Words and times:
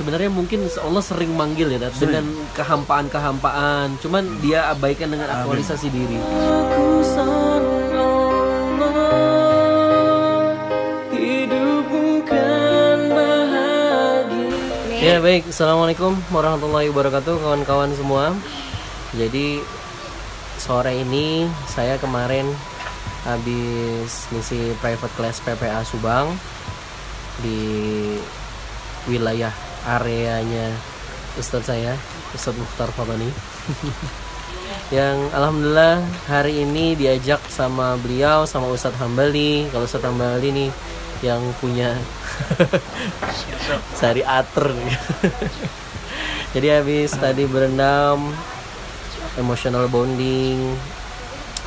sebenarnya 0.00 0.32
mungkin 0.32 0.64
Allah 0.80 1.04
sering 1.04 1.36
manggil 1.36 1.68
ya 1.68 1.76
Dad, 1.76 1.92
dengan 2.00 2.24
kehampaan-kehampaan. 2.56 4.00
Cuman 4.00 4.40
dia 4.40 4.72
abaikan 4.72 5.12
dengan 5.12 5.28
aktualisasi 5.28 5.92
diri. 5.92 6.16
Ya 15.00 15.16
baik, 15.20 15.52
Assalamualaikum 15.52 16.16
warahmatullahi 16.32 16.88
wabarakatuh 16.88 17.36
kawan-kawan 17.44 17.92
semua. 17.92 18.32
Jadi 19.12 19.60
sore 20.56 20.96
ini 20.96 21.44
saya 21.68 22.00
kemarin 22.00 22.48
habis 23.28 24.32
ngisi 24.32 24.72
private 24.80 25.12
class 25.12 25.44
PPA 25.44 25.84
Subang 25.84 26.32
Di 27.44 28.16
wilayah 29.04 29.52
areanya 29.86 30.72
Ustadz 31.38 31.70
saya, 31.70 31.94
Ustadz 32.34 32.58
Mukhtar 32.58 32.90
Fatani 32.92 33.30
Yang 34.94 35.18
Alhamdulillah 35.30 36.02
hari 36.26 36.66
ini 36.66 36.98
diajak 36.98 37.38
sama 37.46 37.94
beliau, 37.98 38.42
sama 38.42 38.66
Ustadz 38.70 38.98
Hambali. 38.98 39.70
Kalau 39.70 39.86
Ustadz 39.86 40.06
Hambali 40.06 40.50
nih 40.50 40.70
yang 41.20 41.40
punya 41.60 41.92
sari 44.00 44.24
ater 44.24 44.72
jadi 46.56 46.80
habis 46.80 47.12
tadi 47.12 47.44
berendam 47.44 48.32
emotional 49.36 49.84
bonding 49.92 50.74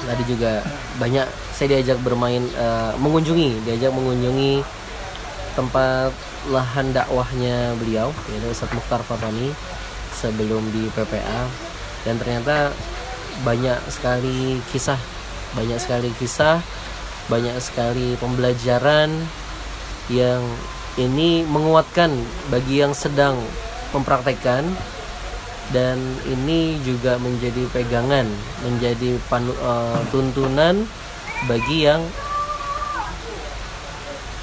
tadi 0.03 0.23
juga 0.25 0.65
banyak 0.97 1.29
saya 1.53 1.77
diajak 1.77 2.01
bermain 2.01 2.43
eh, 2.43 2.91
mengunjungi 2.97 3.61
diajak 3.63 3.93
mengunjungi 3.93 4.65
tempat 5.53 6.11
lahan 6.51 6.91
dakwahnya 6.91 7.77
beliau 7.79 8.11
yaitu 8.31 8.47
Ustadz 8.51 8.75
Mukhtar 8.75 8.99
Fatani 9.05 9.53
sebelum 10.11 10.63
di 10.75 10.89
PPA 10.91 11.47
dan 12.03 12.19
ternyata 12.19 12.75
banyak 13.47 13.79
sekali 13.87 14.59
kisah 14.71 14.99
banyak 15.55 15.79
sekali 15.79 16.09
kisah 16.19 16.59
banyak 17.31 17.55
sekali 17.63 18.19
pembelajaran 18.19 19.09
yang 20.11 20.43
ini 20.99 21.41
menguatkan 21.47 22.11
bagi 22.51 22.83
yang 22.83 22.93
sedang 22.93 23.39
mempraktekkan. 23.95 24.65
Dan 25.71 25.95
ini 26.27 26.75
juga 26.83 27.15
menjadi 27.15 27.63
pegangan, 27.71 28.27
menjadi 28.67 29.15
panu, 29.31 29.55
eh, 29.55 30.01
tuntunan 30.11 30.83
bagi 31.47 31.87
yang 31.87 32.03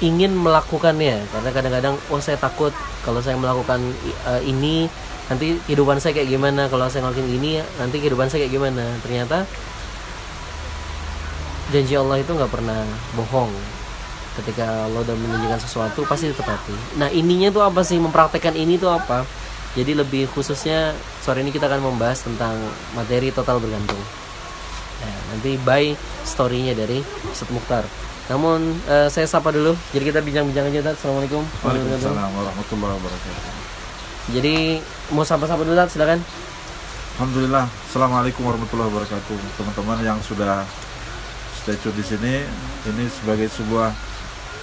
ingin 0.01 0.33
melakukannya 0.33 1.21
karena 1.29 1.49
kadang-kadang 1.53 1.95
oh 2.09 2.21
saya 2.21 2.37
takut 2.37 2.73
kalau 3.05 3.21
saya 3.21 3.37
melakukan 3.37 3.79
eh, 4.27 4.41
ini 4.49 4.89
nanti 5.29 5.61
kehidupan 5.69 6.01
saya 6.01 6.17
kayak 6.17 6.29
gimana 6.33 6.67
kalau 6.67 6.91
saya 6.91 7.07
ngelakuin 7.07 7.29
ini 7.39 7.51
nanti 7.79 8.01
kehidupan 8.01 8.27
saya 8.27 8.43
kayak 8.45 8.53
gimana 8.57 8.85
ternyata 9.05 9.47
janji 11.71 11.95
Allah 11.95 12.19
itu 12.19 12.31
nggak 12.35 12.51
pernah 12.51 12.83
bohong 13.15 13.53
ketika 14.41 14.87
Allah 14.87 15.03
udah 15.03 15.15
menjanjikan 15.15 15.59
sesuatu 15.59 16.07
pasti 16.07 16.31
ditepati. 16.31 16.99
Nah 16.99 17.11
ininya 17.11 17.51
tuh 17.51 17.63
apa 17.67 17.83
sih 17.83 17.99
mempraktekkan 17.99 18.55
ini 18.55 18.79
tuh 18.79 18.91
apa? 18.91 19.27
Jadi 19.71 19.95
lebih 19.95 20.27
khususnya 20.35 20.91
sore 21.23 21.43
ini 21.43 21.51
kita 21.51 21.71
akan 21.71 21.95
membahas 21.95 22.27
tentang 22.27 22.59
materi 22.91 23.31
total 23.31 23.63
bergantung. 23.63 23.99
Nah, 25.01 25.17
nanti 25.31 25.55
by 25.63 25.95
storynya 26.27 26.75
dari 26.75 26.99
Ustadz 27.31 27.55
Mukhtar. 27.55 27.87
Namun 28.31 28.79
eh, 28.87 29.11
saya 29.11 29.27
sapa 29.27 29.51
dulu. 29.51 29.75
Jadi 29.91 30.03
kita 30.07 30.23
bincang-bincang 30.23 30.71
aja. 30.71 30.79
Tat. 30.87 30.95
Assalamualaikum. 30.95 31.43
Waalaikumsalam 31.67 32.31
warahmatullahi 32.31 32.93
wabarakatuh. 32.95 33.43
Jadi 34.31 34.55
mau 35.11 35.27
sapa-sapa 35.27 35.67
dulu 35.67 35.75
Tat, 35.75 35.91
silakan. 35.91 36.23
Alhamdulillah. 37.19 37.67
Assalamualaikum 37.91 38.47
warahmatullahi 38.47 38.87
wabarakatuh. 38.87 39.35
Teman-teman 39.59 39.97
yang 39.99 40.19
sudah 40.23 40.63
stay 41.59 41.75
tune 41.83 41.91
di 41.99 42.05
sini, 42.07 42.47
ini 42.87 43.05
sebagai 43.11 43.51
sebuah 43.51 43.91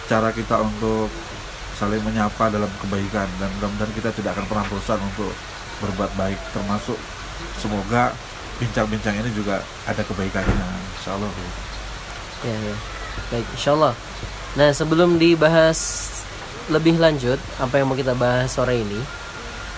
cara 0.09 0.33
kita 0.33 0.65
untuk 0.65 1.13
saling 1.77 2.03
menyapa 2.03 2.51
dalam 2.51 2.67
kebaikan 2.83 3.29
dan 3.39 3.53
mudah-mudahan 3.61 3.93
kita 3.95 4.11
tidak 4.11 4.35
akan 4.35 4.51
pernah 4.51 4.67
bosan 4.67 4.99
untuk 4.99 5.31
berbuat 5.79 6.11
baik 6.19 6.41
termasuk 6.51 6.99
semoga 7.63 8.11
bincang-bincang 8.59 9.15
ini 9.15 9.31
juga 9.31 9.63
ada 9.87 10.03
kebaikannya 10.03 10.67
insya 10.99 11.15
Allah 11.15 11.31
Ya, 12.43 12.55
ya. 12.55 12.98
Baik, 13.29 13.47
insya 13.55 13.75
Allah. 13.75 13.95
Nah, 14.57 14.71
sebelum 14.73 15.17
dibahas 15.17 15.79
lebih 16.69 17.01
lanjut 17.01 17.41
apa 17.57 17.81
yang 17.81 17.87
mau 17.89 17.97
kita 17.97 18.13
bahas 18.13 18.53
sore 18.53 18.81
ini, 18.81 19.01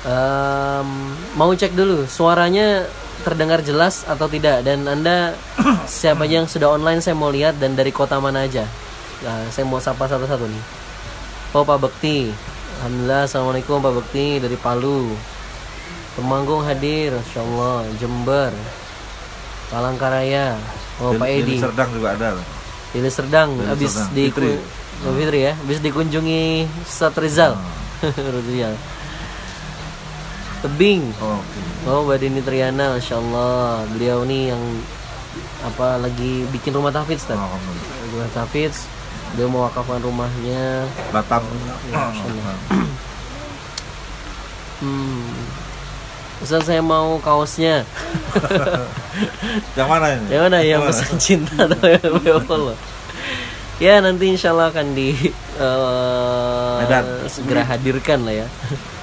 em, 0.06 0.88
mau 1.34 1.50
cek 1.50 1.74
dulu 1.74 2.06
suaranya 2.06 2.86
terdengar 3.20 3.60
jelas 3.60 4.02
atau 4.08 4.26
tidak 4.26 4.64
dan 4.64 4.88
anda 4.88 5.36
siapa 5.86 6.24
aja 6.24 6.40
yang 6.40 6.48
sudah 6.48 6.72
online 6.72 7.04
saya 7.04 7.12
mau 7.12 7.28
lihat 7.28 7.60
dan 7.60 7.76
dari 7.76 7.92
kota 7.92 8.16
mana 8.16 8.48
aja. 8.48 8.64
Nah, 9.20 9.44
saya 9.52 9.68
mau 9.68 9.76
sapa 9.78 10.08
satu-satu 10.08 10.48
nih. 10.48 10.64
Oh 11.52 11.66
Pak 11.66 11.82
Bekti, 11.82 12.30
Alhamdulillah 12.80 13.26
Assalamualaikum 13.26 13.82
Pak 13.82 13.92
Bekti 14.00 14.40
dari 14.40 14.56
Palu. 14.56 15.12
Temanggung 16.16 16.64
hadir, 16.64 17.12
Insya 17.12 17.42
Allah. 17.44 17.84
Jember, 18.00 18.50
Palangkaraya. 19.68 20.56
Oh 20.98 21.14
Pak 21.14 21.28
Di- 21.28 21.42
di 21.44 21.54
Edi. 21.54 21.56
Serdang 21.60 21.90
juga 21.92 22.16
ada. 22.16 22.38
Dili 22.90 23.10
Serdang 23.10 23.54
habis 23.66 23.94
Serdang. 23.94 24.10
di 24.12 24.22
Fitri. 24.28 24.52
Oh, 25.06 25.14
Fitri 25.14 25.46
ya, 25.46 25.52
habis 25.54 25.78
dikunjungi 25.78 26.66
Ustaz 26.82 27.14
Rizal. 27.16 27.54
Rizal. 28.50 28.74
Tebing. 30.60 31.02
Oh, 31.24 31.40
oke. 31.40 31.60
Oh, 31.88 32.00
Mbak 32.04 32.18
Dini 32.20 32.40
Triana, 32.44 32.92
Masya 32.92 33.16
Allah. 33.16 33.88
Beliau 33.96 34.28
nih 34.28 34.52
yang 34.52 34.62
apa 35.64 35.96
lagi 35.96 36.44
bikin 36.52 36.76
rumah 36.76 36.92
tahfidz, 36.92 37.24
Ustaz. 37.24 37.38
Oh. 37.40 37.56
Rumah 38.12 38.28
tahfidz. 38.36 38.84
Dia 39.38 39.46
mau 39.46 39.64
wakafkan 39.64 40.02
rumahnya. 40.02 40.84
Batam. 41.14 41.46
Hmm. 44.80 45.24
Ustaz 46.40 46.64
saya 46.64 46.80
mau 46.80 47.20
kaosnya. 47.20 47.84
yang 49.76 49.88
mana 49.88 50.16
ini? 50.16 50.26
Yang 50.32 50.42
mana 50.48 50.58
yang 50.64 50.80
pesan 50.88 51.12
cinta 51.20 51.68
atau 51.68 51.84
yang 51.84 52.00
ya 52.24 52.34
Allah? 52.40 52.76
Ya 53.80 53.94
nanti 54.00 54.24
insya 54.28 54.52
Allah 54.56 54.72
akan 54.72 54.92
di 54.92 55.12
eh, 55.60 56.76
Medan. 56.84 57.04
segera 57.28 57.64
hadirkan 57.64 58.24
lah 58.24 58.44
ya 58.44 58.46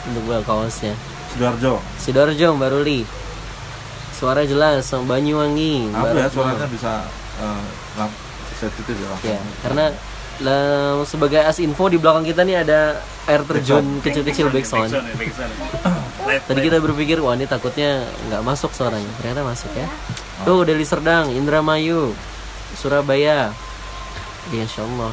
untuk 0.10 0.22
bawa 0.26 0.42
kaosnya. 0.46 0.98
Sidoarjo. 1.34 1.78
Sidoarjo 2.02 2.48
Mbak 2.58 2.70
Ruli. 2.74 3.02
Suara 4.18 4.42
jelas 4.42 4.86
sama 4.90 5.18
Banyuwangi. 5.18 5.94
Apa 5.94 6.18
ya 6.18 6.26
suaranya 6.30 6.66
bisa 6.66 7.06
eh, 7.38 7.64
lam- 8.02 8.18
sensitif 8.58 8.98
ya. 8.98 9.38
Ya, 9.38 9.40
karena 9.62 9.86
lah, 10.42 11.02
sebagai 11.06 11.42
as 11.42 11.58
info 11.62 11.90
di 11.90 12.02
belakang 12.02 12.26
kita 12.26 12.42
nih 12.42 12.66
ada 12.66 13.02
air 13.30 13.42
terjun 13.46 14.02
kecil-kecil 14.02 14.50
backsound. 14.50 14.90
Tadi 16.28 16.60
kita 16.60 16.84
berpikir 16.84 17.24
wah 17.24 17.34
ini 17.34 17.48
takutnya 17.48 18.04
nggak 18.28 18.44
masuk 18.44 18.72
suaranya, 18.76 19.08
ternyata 19.24 19.48
masuk 19.48 19.72
ya. 19.72 19.88
Tuh 20.44 20.68
Deli 20.68 20.84
Serdang, 20.84 21.32
Indramayu, 21.32 22.12
Surabaya, 22.76 23.56
ya, 24.52 24.62
Insya 24.62 24.84
Allah. 24.84 25.12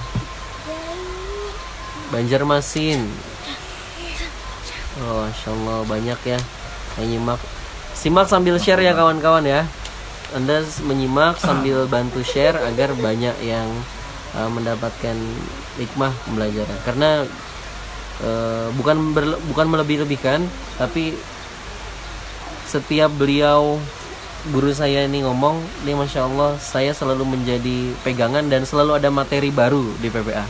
Banjarmasin, 2.10 3.00
oh 5.02 5.26
Insya 5.26 5.50
Allah 5.50 5.78
banyak 5.86 6.20
ya 6.26 6.38
yang 6.98 7.08
nyimak. 7.10 7.40
Simak 7.94 8.26
sambil 8.26 8.58
share 8.58 8.82
ya 8.82 8.94
kawan-kawan 8.94 9.46
ya. 9.46 9.66
Anda 10.34 10.66
menyimak 10.82 11.38
sambil 11.38 11.86
bantu 11.86 12.26
share 12.26 12.58
agar 12.58 12.90
banyak 12.98 13.38
yang 13.46 13.70
uh, 14.34 14.50
mendapatkan 14.50 15.14
hikmah 15.78 16.10
pembelajaran. 16.26 16.78
Karena 16.82 17.22
uh, 18.22 18.68
bukan 18.78 19.16
berle- 19.16 19.40
bukan 19.50 19.66
melebih-lebihkan, 19.66 20.46
tapi 20.78 21.16
setiap 22.68 23.10
beliau 23.14 23.80
guru 24.52 24.70
saya 24.76 25.08
ini 25.08 25.24
ngomong, 25.24 25.56
ini 25.86 25.96
masya 25.96 26.28
Allah 26.28 26.60
saya 26.60 26.92
selalu 26.92 27.24
menjadi 27.24 27.96
pegangan 28.04 28.44
dan 28.44 28.68
selalu 28.68 29.00
ada 29.00 29.08
materi 29.08 29.48
baru 29.48 29.88
di 29.98 30.12
PPA. 30.12 30.44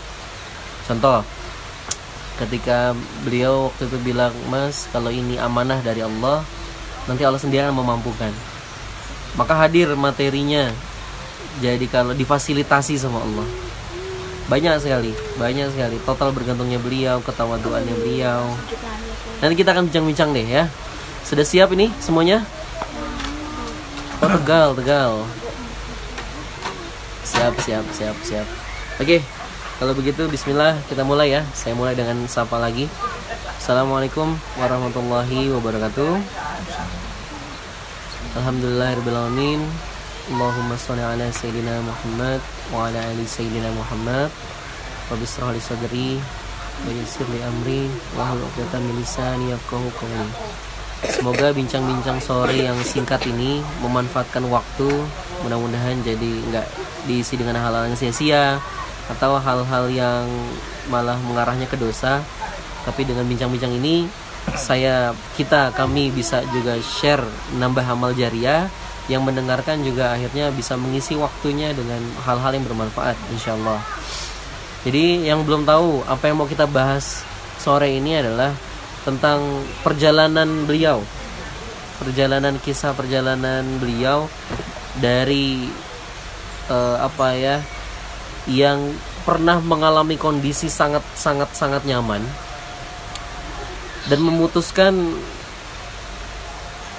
Contoh, 0.85 1.23
ketika 2.43 2.93
beliau 3.23 3.71
waktu 3.71 3.87
itu 3.87 3.99
bilang, 4.03 4.35
Mas, 4.51 4.91
kalau 4.91 5.15
ini 5.15 5.39
amanah 5.39 5.79
dari 5.79 6.03
Allah, 6.03 6.43
nanti 7.07 7.23
Allah 7.23 7.39
sendiri 7.39 7.63
akan 7.65 7.79
memampukan. 7.79 8.35
Maka 9.39 9.55
hadir 9.55 9.95
materinya. 9.95 10.71
Jadi 11.63 11.87
kalau 11.87 12.19
difasilitasi 12.19 12.99
sama 12.99 13.23
Allah. 13.23 13.47
Banyak 14.45 14.77
sekali, 14.77 15.17
banyak 15.41 15.73
sekali. 15.73 15.97
Total 16.05 16.29
bergantungnya 16.29 16.77
beliau, 16.77 17.17
ketawaduannya 17.25 17.97
beliau. 18.05 18.53
Nanti 19.41 19.55
kita 19.57 19.73
akan 19.73 19.89
bincang-bincang 19.89 20.37
deh 20.37 20.45
ya. 20.45 20.69
Sudah 21.25 21.45
siap 21.49 21.73
ini 21.73 21.89
semuanya? 21.97 22.45
Oh, 24.21 24.29
tegal, 24.29 24.77
tegal. 24.77 25.13
Siap, 27.25 27.57
siap, 27.65 27.85
siap, 27.97 28.17
siap. 28.21 28.47
Oke, 29.01 29.25
kalau 29.81 29.97
begitu 29.97 30.29
Bismillah 30.29 30.77
kita 30.93 31.03
mulai 31.09 31.33
ya. 31.33 31.43
Saya 31.57 31.73
mulai 31.73 31.97
dengan 31.97 32.21
sapa 32.29 32.61
lagi. 32.61 32.85
Assalamualaikum 33.57 34.37
warahmatullahi 34.61 35.49
wabarakatuh. 35.57 36.21
Alhamdulillahirrahmanirrahim. 38.37 39.65
Allahumma 40.25 40.77
sholli 40.77 41.05
ala 41.05 41.29
sayyidina 41.33 41.81
Muhammad 41.85 42.45
wa 42.73 42.89
ala 42.89 43.01
ali 43.13 43.27
Muhammad. 43.75 44.31
Rabbi 45.13 45.25
israh 45.27 45.53
li 45.53 45.61
sadri 45.61 46.17
wa 46.85 46.91
yassir 46.95 47.29
li 47.29 47.41
amri 47.45 47.85
wa 48.17 48.33
'uqdatam 48.33 48.81
min 48.81 48.97
lisani 49.03 49.53
yafqahu. 49.53 49.93
Semoga 51.05 51.53
bincang-bincang 51.53 52.17
sore 52.17 52.65
yang 52.65 52.81
singkat 52.81 53.21
ini 53.29 53.61
memanfaatkan 53.85 54.49
waktu, 54.49 54.89
mudah-mudahan 55.45 56.01
jadi 56.01 56.33
nggak 56.49 56.67
diisi 57.05 57.37
dengan 57.37 57.61
hal-hal 57.61 57.93
yang 57.93 57.99
sia-sia 58.01 58.57
atau 59.13 59.37
hal-hal 59.37 59.93
yang 59.93 60.25
malah 60.89 61.21
mengarahnya 61.29 61.69
ke 61.69 61.77
dosa. 61.77 62.25
Tapi 62.89 63.05
dengan 63.05 63.29
bincang-bincang 63.29 63.77
ini 63.77 64.09
saya 64.57 65.13
kita 65.37 65.77
kami 65.77 66.09
bisa 66.09 66.41
juga 66.53 66.81
share 66.81 67.25
nambah 67.57 67.85
amal 67.85 68.13
jariah 68.17 68.69
yang 69.09 69.21
mendengarkan 69.21 69.85
juga 69.85 70.17
akhirnya 70.17 70.49
bisa 70.49 70.81
mengisi 70.81 71.13
waktunya 71.17 71.77
dengan 71.77 72.01
hal-hal 72.25 72.57
yang 72.57 72.65
bermanfaat 72.65 73.17
insyaallah. 73.37 73.81
Jadi 74.85 75.29
yang 75.29 75.45
belum 75.45 75.69
tahu 75.69 76.05
apa 76.09 76.25
yang 76.29 76.41
mau 76.41 76.49
kita 76.49 76.65
bahas 76.69 77.25
sore 77.61 77.97
ini 77.97 78.21
adalah 78.21 78.53
tentang 79.05 79.65
perjalanan 79.85 80.65
beliau. 80.65 81.05
Perjalanan 82.01 82.57
kisah 82.61 82.97
perjalanan 82.97 83.65
beliau 83.81 84.29
dari 84.99 85.69
uh, 86.69 86.97
apa 87.01 87.29
ya 87.37 87.57
yang 88.49 88.93
pernah 89.25 89.57
mengalami 89.61 90.21
kondisi 90.21 90.69
sangat 90.69 91.01
sangat 91.17 91.49
sangat 91.57 91.89
nyaman 91.89 92.21
dan 94.13 94.21
memutuskan 94.21 94.93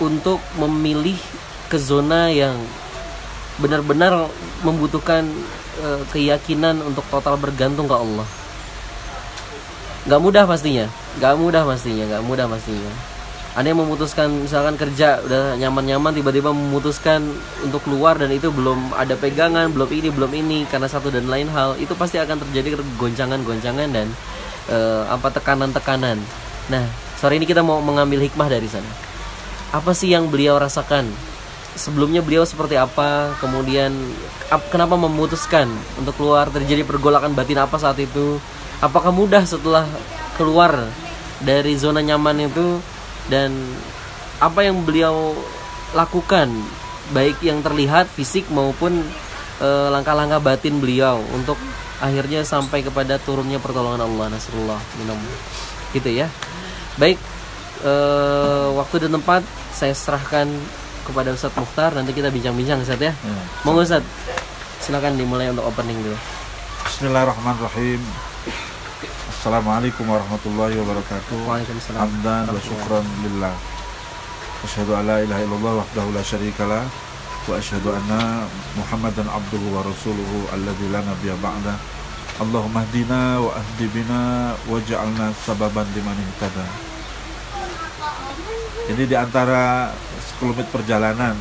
untuk 0.02 0.42
memilih 0.58 1.16
ke 1.68 1.78
zona 1.82 2.30
yang 2.30 2.56
benar-benar 3.60 4.28
membutuhkan 4.62 5.24
e, 5.80 5.88
keyakinan 6.12 6.84
untuk 6.84 7.08
total 7.08 7.40
bergantung 7.40 7.88
ke 7.88 7.96
Allah. 7.96 8.28
Gak 10.06 10.22
mudah 10.22 10.44
pastinya, 10.46 10.86
gak 11.18 11.36
mudah 11.40 11.64
pastinya, 11.66 12.06
gak 12.06 12.24
mudah 12.28 12.46
pastinya. 12.46 12.94
Ada 13.56 13.72
yang 13.72 13.88
memutuskan 13.88 14.28
misalkan 14.44 14.76
kerja 14.76 15.24
udah 15.24 15.56
nyaman-nyaman 15.56 16.12
tiba-tiba 16.12 16.52
memutuskan 16.52 17.24
untuk 17.64 17.88
keluar 17.88 18.20
dan 18.20 18.28
itu 18.36 18.52
belum 18.52 18.92
ada 18.92 19.16
pegangan, 19.16 19.72
belum 19.72 19.88
ini, 19.96 20.10
belum 20.12 20.32
ini 20.36 20.60
karena 20.68 20.92
satu 20.92 21.08
dan 21.08 21.32
lain 21.32 21.48
hal 21.48 21.80
itu 21.80 21.96
pasti 21.96 22.20
akan 22.20 22.44
terjadi 22.44 22.76
goncangan-goncangan 23.00 23.88
dan 23.96 24.12
e, 24.68 24.78
apa 25.08 25.32
tekanan-tekanan. 25.32 26.20
Nah, 26.68 26.84
Sore 27.16 27.40
ini 27.40 27.48
kita 27.48 27.64
mau 27.64 27.80
mengambil 27.80 28.20
hikmah 28.28 28.52
dari 28.52 28.68
sana. 28.68 28.92
Apa 29.72 29.96
sih 29.96 30.12
yang 30.12 30.28
beliau 30.28 30.60
rasakan? 30.60 31.08
Sebelumnya 31.76 32.24
beliau 32.24 32.48
seperti 32.48 32.80
apa? 32.80 33.36
Kemudian 33.44 33.92
ap, 34.48 34.72
kenapa 34.72 34.96
memutuskan 34.96 35.68
untuk 36.00 36.16
keluar? 36.16 36.48
Terjadi 36.50 36.88
pergolakan 36.88 37.36
batin 37.36 37.60
apa 37.60 37.76
saat 37.76 38.00
itu? 38.00 38.40
Apakah 38.80 39.12
mudah 39.12 39.44
setelah 39.44 39.84
keluar 40.40 40.88
dari 41.44 41.76
zona 41.76 42.00
nyaman 42.00 42.48
itu? 42.48 42.80
Dan 43.28 43.52
apa 44.40 44.64
yang 44.64 44.84
beliau 44.88 45.36
lakukan? 45.92 46.48
Baik 47.14 47.38
yang 47.46 47.62
terlihat 47.62 48.10
fisik 48.10 48.50
maupun 48.50 49.06
eh, 49.62 49.88
langkah-langkah 49.94 50.42
e, 50.42 50.46
batin 50.50 50.82
beliau 50.82 51.22
untuk 51.38 51.54
akhirnya 52.02 52.42
sampai 52.42 52.82
kepada 52.82 53.22
turunnya 53.22 53.62
pertolongan 53.62 54.04
Allah 54.04 54.34
Nasrullah 54.34 54.82
minum 54.98 55.22
gitu 55.94 56.10
ya 56.12 56.28
Baik, 56.96 57.20
uh, 57.84 58.72
waktu 58.80 59.04
dan 59.04 59.20
tempat 59.20 59.44
saya 59.76 59.92
serahkan 59.92 60.48
kepada 61.06 61.30
Ustadz 61.30 61.56
Mukhtar. 61.62 61.94
Nanti 61.94 62.12
kita 62.18 62.34
bincang-bincang 62.34 62.82
Ustadz 62.82 63.06
ya. 63.06 63.14
Hmm. 63.14 63.46
Monggo 63.62 63.86
Ustadz, 63.86 64.10
silakan 64.82 65.14
dimulai 65.16 65.54
untuk 65.54 65.70
opening 65.70 66.02
dulu. 66.02 66.18
Bismillahirrahmanirrahim. 66.90 68.02
Assalamualaikum 69.30 70.10
warahmatullahi 70.10 70.74
wabarakatuh. 70.82 71.38
Waalaikumsalam. 71.46 72.02
Hamdan 72.02 72.50
wa 72.50 72.58
syukran 72.58 73.06
lillah. 73.22 73.54
Asyhadu 74.66 74.98
an 74.98 75.06
la 75.06 75.22
ilaha 75.22 75.42
illallah 75.46 75.74
wahdahu 75.86 76.10
la 76.18 76.26
syarikalah 76.26 76.82
wa 77.46 77.54
asyhadu 77.54 77.94
anna 77.94 78.50
Muhammadan 78.74 79.30
abduhu 79.30 79.70
wa 79.70 79.86
rasuluhu 79.86 80.50
alladzi 80.50 80.90
la 80.90 81.06
nabiyya 81.06 81.38
ba'da. 81.38 81.78
Allahumma 82.42 82.82
hdina 82.90 83.38
wa 83.38 83.54
ahdi 83.54 83.86
bina 83.94 84.58
waj'alna 84.66 85.30
sababan 85.46 85.86
liman 85.94 86.18
ihtada. 86.18 86.66
Ini 88.90 89.04
di 89.06 89.14
antara 89.14 89.94
sekelumit 90.36 90.68
perjalanan. 90.70 91.34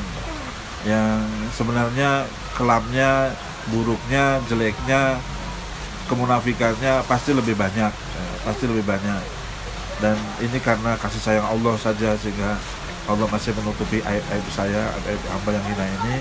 Yang 0.86 1.26
sebenarnya 1.58 2.30
kelamnya, 2.54 3.34
buruknya, 3.74 4.38
jeleknya, 4.46 5.18
kemunafikannya 6.06 7.02
pasti 7.08 7.34
lebih 7.34 7.58
banyak, 7.58 7.90
ya, 7.90 8.26
pasti 8.46 8.70
lebih 8.70 8.86
banyak. 8.86 9.22
Dan 9.98 10.14
ini 10.38 10.58
karena 10.62 10.94
kasih 11.00 11.22
sayang 11.22 11.46
Allah 11.50 11.74
saja 11.80 12.14
sehingga 12.14 12.54
Allah 13.10 13.26
masih 13.28 13.52
menutupi 13.58 14.00
aib-aib 14.04 14.46
saya, 14.52 14.92
aib 15.08 15.22
hamba 15.32 15.50
yang 15.50 15.64
hina 15.66 15.86
ini. 15.88 16.16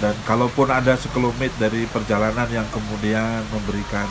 Dan 0.00 0.16
kalaupun 0.24 0.72
ada 0.72 0.96
sekelumit 0.96 1.52
dari 1.60 1.84
perjalanan 1.84 2.48
yang 2.48 2.64
kemudian 2.72 3.44
memberikan 3.52 4.08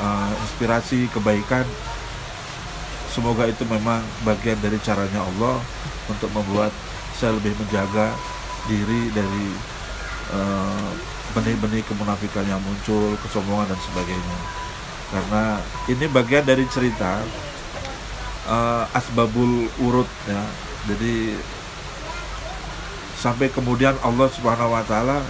uh, 0.00 0.32
inspirasi 0.48 1.12
kebaikan 1.12 1.68
semoga 3.10 3.44
itu 3.50 3.66
memang 3.66 4.00
bagian 4.22 4.56
dari 4.62 4.78
caranya 4.80 5.20
Allah 5.20 5.58
untuk 6.06 6.30
membuat 6.30 6.70
saya 7.20 7.36
lebih 7.36 7.52
menjaga 7.60 8.16
diri 8.64 9.12
dari 9.12 9.46
uh, 10.32 10.90
benih-benih 11.36 11.84
kemunafikan 11.84 12.48
yang 12.48 12.58
muncul 12.64 13.12
kesombongan 13.20 13.68
dan 13.68 13.80
sebagainya 13.92 14.38
karena 15.12 15.44
ini 15.92 16.06
bagian 16.08 16.44
dari 16.48 16.64
cerita 16.72 17.20
uh, 18.48 18.88
asbabul 18.96 19.68
urut 19.84 20.08
ya 20.24 20.42
jadi 20.88 21.36
sampai 23.20 23.52
kemudian 23.52 23.92
Allah 24.00 24.32
Subhanahu 24.32 24.72
wa 24.72 24.80
taala 24.88 25.20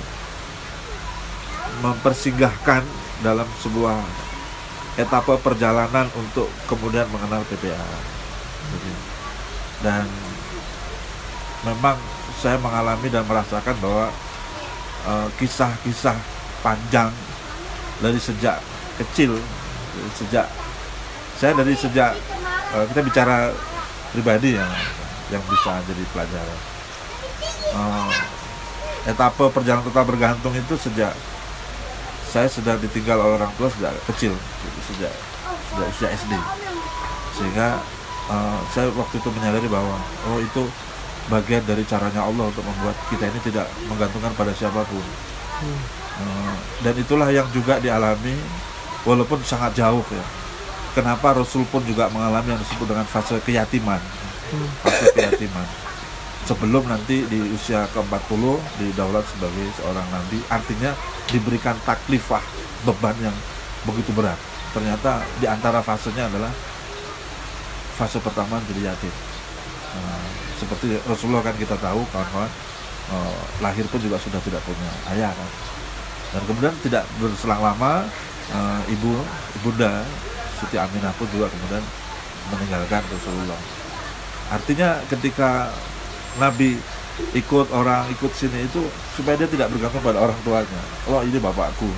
mempersinggahkan 1.83 2.87
dalam 3.25 3.49
sebuah 3.59 3.99
etapa 4.95 5.35
perjalanan 5.41 6.07
untuk 6.15 6.47
kemudian 6.69 7.09
mengenal 7.11 7.43
PPA. 7.49 7.89
Dan 9.81 10.07
memang 11.64 11.96
saya 12.40 12.56
mengalami 12.56 13.08
dan 13.12 13.24
merasakan 13.29 13.76
bahwa 13.84 14.08
eh, 15.05 15.29
kisah-kisah 15.36 16.17
uh, 16.17 16.29
panjang 16.64 17.12
dari 18.00 18.17
sejak 18.17 18.60
kecil, 18.96 19.36
sejak 20.17 20.48
saya 21.36 21.56
dari 21.56 21.72
sejak 21.72 22.12
uh, 22.76 22.84
kita 22.88 23.00
bicara 23.00 23.52
pribadi 24.12 24.56
ya 24.56 24.69
yang 25.32 25.40
bisa 25.48 25.81
jadi 25.88 26.05
pelajaran. 26.12 26.60
Uh, 27.72 28.12
etapa 29.08 29.48
perjalanan 29.48 29.84
total 29.88 30.05
bergantung 30.05 30.52
itu 30.52 30.76
sejak 30.76 31.17
saya 32.29 32.46
sudah 32.46 32.76
ditinggal 32.76 33.17
oleh 33.17 33.40
orang 33.40 33.52
tua 33.56 33.72
sejak 33.72 33.90
kecil 34.12 34.36
sejak 34.93 35.12
sejak 35.72 35.86
usia 35.88 36.08
SD 36.12 36.32
sehingga 37.40 37.81
uh, 38.29 38.60
saya 38.70 38.93
waktu 38.93 39.17
itu 39.17 39.29
menyadari 39.32 39.67
bahwa 39.67 39.96
oh 40.29 40.38
itu 40.38 40.62
bagian 41.31 41.63
dari 41.63 41.87
caranya 41.87 42.27
Allah 42.27 42.51
untuk 42.51 42.67
membuat 42.67 42.99
kita 43.06 43.31
ini 43.31 43.41
tidak 43.46 43.70
menggantungkan 43.87 44.34
pada 44.34 44.53
siapa 44.53 44.82
pun. 44.84 45.05
Hmm. 45.60 45.81
uh, 46.25 46.56
dan 46.82 46.94
itulah 46.99 47.29
yang 47.31 47.46
juga 47.55 47.79
dialami 47.79 48.34
walaupun 49.06 49.39
sangat 49.46 49.79
jauh 49.79 50.05
ya. 50.10 50.25
Kenapa 50.91 51.39
Rasul 51.39 51.63
pun 51.70 51.87
juga 51.87 52.10
mengalami 52.10 52.51
yang 52.51 52.60
disebut 52.60 52.91
dengan 52.91 53.06
fase 53.06 53.39
keyatiman. 53.46 54.03
Hmm. 54.51 54.69
fase 54.82 55.06
keyatiman. 55.15 55.67
Sebelum 56.51 56.82
nanti 56.91 57.22
di 57.31 57.39
usia 57.55 57.87
ke-40 57.94 58.43
didaulat 58.82 59.22
sebagai 59.22 59.67
seorang 59.79 60.03
nabi 60.10 60.43
artinya 60.51 60.91
diberikan 61.31 61.79
taklifah 61.87 62.43
beban 62.82 63.15
yang 63.22 63.37
begitu 63.87 64.10
berat. 64.10 64.41
Ternyata 64.75 65.22
di 65.39 65.46
antara 65.46 65.79
fasenya 65.79 66.27
adalah 66.27 66.51
fase 67.94 68.19
pertama 68.19 68.58
jadi 68.67 68.91
yatim. 68.91 69.15
Nah, 69.94 70.50
seperti 70.60 71.00
Rasulullah 71.08 71.40
kan 71.40 71.56
kita 71.56 71.81
tahu 71.81 72.05
kawan-kawan 72.12 72.50
eh, 73.17 73.40
lahir 73.64 73.88
pun 73.88 74.00
juga 74.05 74.20
sudah 74.20 74.40
tidak 74.44 74.60
punya 74.69 74.90
ayah 75.17 75.32
kan 75.32 75.48
dan 76.36 76.43
kemudian 76.46 76.74
tidak 76.84 77.05
berselang 77.17 77.64
lama 77.64 78.05
eh, 78.52 78.93
ibu 78.93 79.17
ibunda 79.60 80.05
Siti 80.60 80.76
Aminah 80.76 81.17
pun 81.17 81.24
juga 81.32 81.48
kemudian 81.48 81.81
meninggalkan 82.52 83.00
Rasulullah 83.08 83.60
artinya 84.52 85.00
ketika 85.08 85.72
Nabi 86.36 86.76
ikut 87.34 87.67
orang 87.74 88.08
ikut 88.14 88.32
sini 88.32 88.64
itu 88.64 88.81
supaya 89.14 89.36
dia 89.36 89.48
tidak 89.50 89.69
bergantung 89.74 90.02
pada 90.02 90.19
orang 90.22 90.38
tuanya. 90.46 90.82
Oh 91.10 91.20
ini 91.20 91.36
bapakku. 91.36 91.88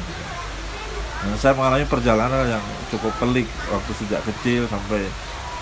Nah, 1.22 1.36
saya 1.38 1.54
mengalami 1.54 1.86
perjalanan 1.86 2.58
yang 2.58 2.64
cukup 2.90 3.14
pelik 3.22 3.46
waktu 3.70 3.92
sejak 3.94 4.20
kecil 4.26 4.66
sampai 4.66 5.06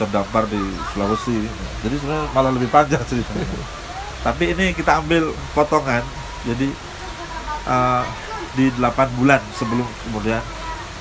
terdampar 0.00 0.48
di 0.48 0.60
Sulawesi. 0.96 1.44
Jadi 1.84 1.94
sebenarnya 2.00 2.26
malah 2.32 2.50
lebih 2.56 2.72
panjang 2.72 3.04
ceritanya 3.04 3.44
tapi 4.20 4.52
ini 4.52 4.76
kita 4.76 5.00
ambil 5.00 5.32
potongan. 5.56 6.04
Jadi 6.44 6.68
uh, 7.68 8.04
di 8.56 8.72
8 8.76 9.16
bulan 9.20 9.40
sebelum 9.56 9.84
kemudian 10.08 10.40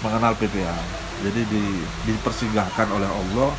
mengenal 0.03 0.35
PPA 0.35 0.75
jadi 1.19 1.41
di, 1.51 1.63
dipersinggahkan 2.07 2.87
oleh 2.95 3.09
Allah 3.09 3.51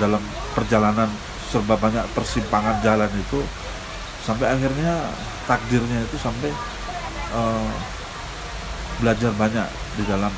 dalam 0.00 0.22
perjalanan 0.56 1.08
serba 1.52 1.76
banyak 1.76 2.04
persimpangan 2.16 2.80
jalan 2.80 3.10
itu 3.12 3.44
sampai 4.24 4.48
akhirnya 4.48 5.10
takdirnya 5.44 6.06
itu 6.06 6.16
sampai 6.16 6.48
uh, 7.34 7.72
belajar 9.02 9.32
banyak 9.36 9.68
di 10.00 10.04
dalam 10.08 10.32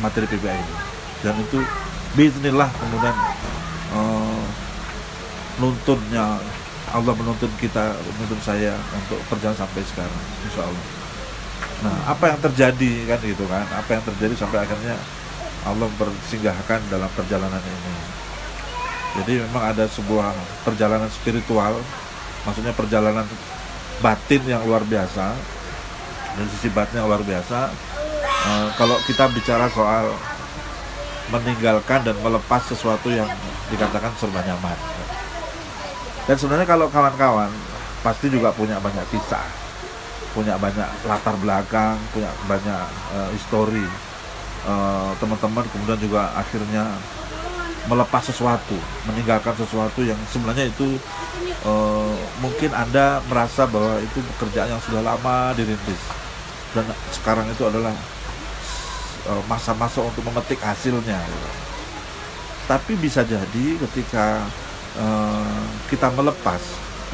materi 0.00 0.28
PPA 0.28 0.56
ini. 0.56 0.74
Dan 1.24 1.34
itu 1.42 1.58
bismillah 2.16 2.70
kemudian 2.72 3.16
uh, 3.92 4.44
nuntunnya 5.60 6.40
Allah 6.88 7.12
menuntun 7.12 7.52
kita 7.60 7.92
menuntun 8.16 8.40
saya 8.40 8.72
untuk 8.96 9.20
perjalanan 9.28 9.60
sampai 9.60 9.82
sekarang 9.84 10.22
insya 10.48 10.64
Allah 10.64 10.84
nah 11.78 11.96
apa 12.10 12.24
yang 12.34 12.40
terjadi 12.42 12.92
kan 13.06 13.18
gitu 13.22 13.44
kan 13.46 13.66
apa 13.70 13.90
yang 13.92 14.02
terjadi 14.02 14.34
sampai 14.34 14.64
akhirnya 14.64 14.96
Allah 15.66 15.88
bersinggahkan 15.98 16.80
dalam 16.86 17.10
perjalanan 17.12 17.58
ini. 17.58 17.94
Jadi 19.18 19.32
memang 19.42 19.74
ada 19.74 19.84
sebuah 19.90 20.30
perjalanan 20.62 21.10
spiritual 21.10 21.80
maksudnya 22.46 22.70
perjalanan 22.70 23.26
batin 23.98 24.42
yang 24.46 24.62
luar 24.62 24.86
biasa 24.86 25.34
dan 26.38 26.46
sisi 26.54 26.70
batin 26.70 27.02
yang 27.02 27.10
luar 27.10 27.24
biasa. 27.26 27.72
E, 28.22 28.50
kalau 28.78 28.94
kita 29.04 29.26
bicara 29.34 29.66
soal 29.74 30.14
meninggalkan 31.28 32.00
dan 32.04 32.16
melepas 32.24 32.62
sesuatu 32.64 33.12
yang 33.12 33.28
dikatakan 33.68 34.12
serba 34.16 34.40
nyaman. 34.44 34.78
Dan 36.28 36.36
sebenarnya 36.36 36.68
kalau 36.68 36.88
kawan-kawan 36.92 37.48
pasti 38.04 38.28
juga 38.28 38.52
punya 38.52 38.76
banyak 38.80 39.04
kisah, 39.12 39.44
punya 40.36 40.60
banyak 40.60 40.88
latar 41.08 41.36
belakang, 41.40 41.96
punya 42.12 42.28
banyak 42.44 42.84
uh, 43.16 43.28
histori. 43.32 43.84
Uh, 44.68 45.14
teman-teman 45.22 45.64
kemudian 45.70 45.96
juga 45.96 46.34
akhirnya 46.36 46.84
melepas 47.88 48.20
sesuatu, 48.20 48.76
meninggalkan 49.08 49.56
sesuatu 49.56 50.04
yang 50.04 50.18
sebenarnya 50.28 50.68
itu 50.68 51.00
uh, 51.64 52.12
mungkin 52.44 52.76
anda 52.76 53.24
merasa 53.32 53.64
bahwa 53.64 53.96
itu 54.04 54.20
pekerjaan 54.36 54.68
yang 54.68 54.82
sudah 54.84 55.00
lama 55.00 55.56
dirintis. 55.56 56.02
Dan 56.76 56.84
sekarang 57.16 57.48
itu 57.48 57.64
adalah 57.64 57.96
masa-masa 59.50 60.04
uh, 60.04 60.08
untuk 60.08 60.22
memetik 60.26 60.60
hasilnya. 60.60 61.18
Tapi 62.68 62.92
bisa 63.00 63.24
jadi 63.24 63.66
ketika 63.80 64.44
Eh, 64.98 65.64
kita 65.94 66.10
melepas 66.10 66.58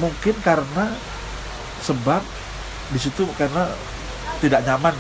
mungkin 0.01 0.33
karena 0.41 0.89
sebab 1.85 2.25
di 2.97 2.97
situ 2.97 3.29
karena 3.37 3.69
tidak 4.41 4.65
nyaman 4.65 4.97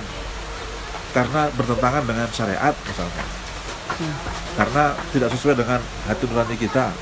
karena 1.16 1.48
bertentangan 1.56 2.04
dengan 2.04 2.28
syariat 2.28 2.76
misalnya 2.76 3.24
hmm. 4.04 4.16
karena 4.60 4.84
tidak 5.16 5.28
sesuai 5.32 5.56
dengan 5.64 5.80
hati 5.80 6.24
nurani 6.28 6.56
kita 6.60 6.92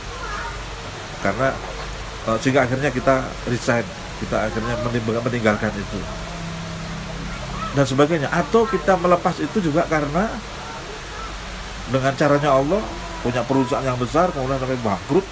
karena 1.27 1.51
uh, 2.31 2.39
sehingga 2.39 2.63
akhirnya 2.63 2.95
kita 2.95 3.27
resign 3.51 3.83
kita 4.23 4.39
akhirnya 4.39 4.79
meninggalkan 5.19 5.75
itu 5.75 5.99
dan 7.73 7.85
sebagainya 7.89 8.29
atau 8.29 8.69
kita 8.69 9.01
melepas 9.01 9.41
itu 9.41 9.59
juga 9.65 9.89
karena 9.89 10.29
dengan 11.89 12.13
caranya 12.17 12.51
Allah 12.53 12.83
punya 13.25 13.41
perusahaan 13.47 13.85
yang 13.85 13.97
besar 13.97 14.29
kemudian 14.35 14.61
sampai 14.61 14.79
bangkrut 14.81 15.25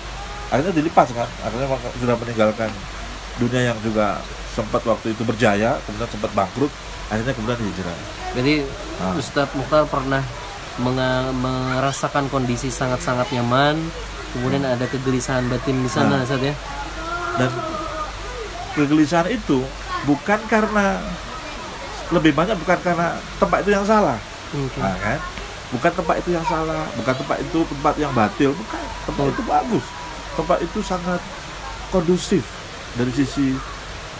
akhirnya 0.51 0.73
dilipas 0.73 1.09
kan 1.13 1.29
akhirnya 1.45 1.69
sudah 2.01 2.17
meninggalkan 2.17 2.71
dunia 3.39 3.73
yang 3.73 3.79
juga 3.85 4.19
sempat 4.57 4.83
waktu 4.83 5.13
itu 5.15 5.23
berjaya 5.23 5.77
kemudian 5.85 6.11
sempat 6.11 6.31
bangkrut 6.33 6.73
akhirnya 7.13 7.35
kemudian 7.35 7.61
hijrah 7.61 7.99
jadi 8.35 8.55
nah. 9.03 9.15
Ustadz 9.19 9.55
Mukhtar 9.59 9.85
pernah 9.91 10.23
merasakan 10.81 12.33
kondisi 12.33 12.73
sangat-sangat 12.73 13.31
nyaman 13.37 13.77
kemudian 14.33 14.65
hmm. 14.65 14.75
ada 14.79 14.87
kegelisahan 14.89 15.45
batin 15.51 15.83
di 15.83 15.91
sana 15.91 16.23
nah. 16.23 16.25
Ustadz 16.25 16.49
ya 16.51 16.55
dan 17.37 17.51
kegelisahan 18.75 19.29
itu 19.29 19.61
bukan 20.09 20.41
karena 20.47 20.99
lebih 22.11 22.33
banyak 22.35 22.57
bukan 22.59 22.79
karena 22.83 23.17
tempat 23.39 23.59
itu 23.63 23.71
yang 23.75 23.87
salah. 23.87 24.19
Okay. 24.51 24.83
nah, 24.83 24.97
kan? 24.99 25.19
Bukan 25.71 25.93
tempat 25.95 26.17
itu 26.19 26.31
yang 26.35 26.43
salah 26.43 26.83
bukan 26.99 27.15
tempat 27.15 27.37
itu 27.39 27.59
tempat 27.63 27.95
yang 27.99 28.13
batil 28.13 28.51
bukan. 28.55 28.83
Tempat 29.07 29.25
itu 29.31 29.43
bagus. 29.47 29.85
Tempat 30.35 30.59
itu 30.67 30.79
sangat 30.83 31.21
kondusif 31.95 32.45
dari 32.99 33.13
sisi 33.15 33.55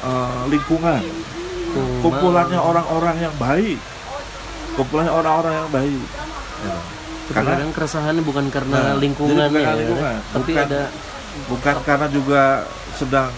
uh, 0.07 0.47
lingkungan. 0.47 1.03
Kumpulannya 2.03 2.59
orang-orang 2.59 3.17
yang 3.19 3.35
baik. 3.39 3.79
Kumpulannya 4.79 5.13
orang-orang 5.15 5.55
yang 5.67 5.71
baik. 5.71 6.03
Ya. 6.61 6.77
karena 7.31 7.63
keresahannya 7.71 8.27
bukan 8.27 8.51
karena 8.51 8.91
nah, 8.91 8.99
lingkungan 8.99 9.49
bukan 9.49 9.63
ya, 9.63 9.71
lingkungan. 9.79 10.19
tapi 10.35 10.51
bukan, 10.51 10.67
ada 10.67 10.83
bukan 11.47 11.75
karena 11.87 12.07
juga 12.11 12.43
sedang 12.99 13.31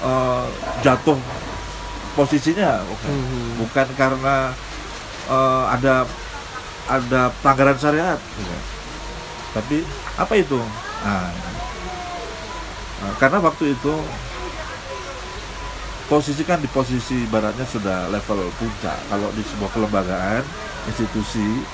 uh, 0.00 0.48
jatuh 0.80 1.20
posisinya 2.18 2.82
bukan, 2.84 3.10
hmm. 3.10 3.50
bukan 3.64 3.86
karena 3.94 4.36
uh, 5.30 5.64
ada 5.70 6.06
ada 6.90 7.30
pelanggaran 7.44 7.78
syariat 7.78 8.18
bukan. 8.18 8.60
tapi 9.54 9.76
apa 10.18 10.34
itu 10.36 10.60
nah 11.00 11.30
Nah, 13.00 13.12
karena 13.16 13.40
waktu 13.40 13.72
itu 13.72 13.94
posisi 16.04 16.44
kan 16.44 16.60
di 16.60 16.68
posisi 16.68 17.24
baratnya 17.32 17.64
sudah 17.64 18.12
level 18.12 18.52
puncak. 18.60 18.98
Kalau 19.08 19.32
di 19.32 19.40
sebuah 19.40 19.70
kelembagaan, 19.72 20.44
institusi 20.84 21.64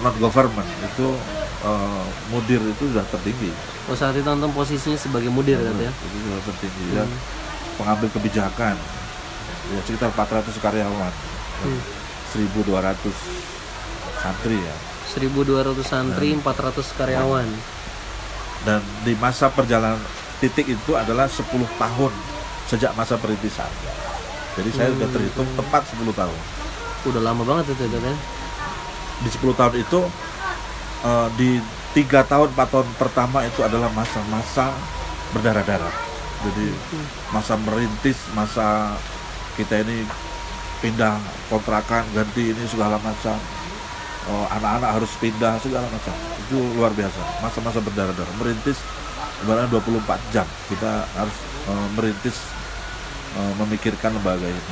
non 0.00 0.16
government 0.16 0.64
itu 0.80 1.12
uh, 1.68 2.04
mudir 2.32 2.56
itu 2.64 2.88
sudah 2.88 3.04
tertinggi. 3.12 3.52
Oh 3.92 3.92
saat 3.92 4.16
itu 4.16 4.24
nonton 4.24 4.48
posisinya 4.56 4.96
sebagai 4.96 5.28
mudir 5.28 5.60
kan 5.60 5.76
ya? 5.76 5.92
Itu 5.92 6.16
sudah 6.24 6.40
tertinggi 6.48 6.84
ya. 6.96 7.04
hmm. 7.04 7.12
ya. 7.12 7.20
Pengambil 7.76 8.08
kebijakan 8.08 8.74
ya 9.72 9.80
sekitar 9.88 10.12
400 10.12 10.52
karyawan, 10.60 11.12
hmm. 11.64 11.80
1.200 12.36 14.22
santri 14.22 14.58
ya. 14.60 14.76
1.200 15.12 15.84
santri, 15.84 16.28
dan, 16.32 16.40
400 16.40 16.98
karyawan. 16.98 17.48
Dan 18.62 18.80
di 19.02 19.12
masa 19.18 19.50
perjalanan 19.50 19.98
titik 20.38 20.70
itu 20.70 20.92
adalah 20.94 21.26
10 21.26 21.44
tahun 21.76 22.12
sejak 22.70 22.92
masa 22.94 23.18
perintisan. 23.18 23.68
Jadi 24.56 24.70
saya 24.72 24.88
hmm. 24.92 24.96
sudah 24.98 25.08
terhitung 25.12 25.48
tepat 25.56 25.82
10 25.92 26.12
tahun. 26.12 26.38
Udah 27.08 27.22
lama 27.24 27.42
banget 27.42 27.74
itu 27.74 27.98
kan? 27.98 28.16
Di 29.22 29.28
10 29.28 29.58
tahun 29.58 29.74
itu 29.80 30.00
uh, 31.04 31.28
di 31.34 31.58
tiga 31.92 32.24
tahun 32.24 32.52
4 32.56 32.72
tahun 32.72 32.88
pertama 32.96 33.44
itu 33.44 33.60
adalah 33.60 33.88
masa-masa 33.92 34.72
berdarah-darah. 35.36 35.94
Jadi 36.42 36.66
hmm. 36.74 37.06
masa 37.30 37.54
merintis, 37.60 38.18
masa 38.34 38.98
kita 39.58 39.84
ini 39.84 40.06
pindah 40.80 41.18
kontrakan, 41.48 42.02
ganti 42.12 42.52
ini 42.52 42.64
segala 42.66 42.98
macam. 42.98 43.36
Oh, 44.30 44.46
anak-anak 44.54 45.02
harus 45.02 45.12
pindah 45.18 45.58
segala 45.58 45.86
macam. 45.90 46.14
Itu 46.46 46.58
luar 46.78 46.94
biasa. 46.94 47.42
Masa-masa 47.42 47.82
berdarah-darah, 47.82 48.34
merintis 48.38 48.78
ibaratnya 49.42 49.74
24 49.74 50.34
jam 50.34 50.46
kita 50.70 51.02
harus 51.18 51.36
uh, 51.66 51.88
merintis 51.98 52.38
uh, 53.34 53.52
memikirkan 53.58 54.14
lembaga 54.14 54.46
ini 54.46 54.62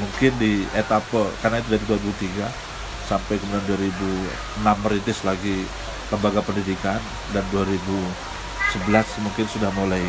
mungkin 0.00 0.32
di 0.36 0.52
etapa 0.76 1.28
karena 1.40 1.60
itu 1.60 1.68
dari 1.72 1.84
2003 1.88 3.08
sampai 3.08 3.34
kemudian 3.40 3.64
2006 4.62 4.84
merintis 4.84 5.18
lagi 5.26 5.66
lembaga 6.12 6.40
pendidikan 6.44 7.00
dan 7.32 7.44
2011 7.52 9.24
mungkin 9.24 9.46
sudah 9.48 9.70
mulai 9.74 10.04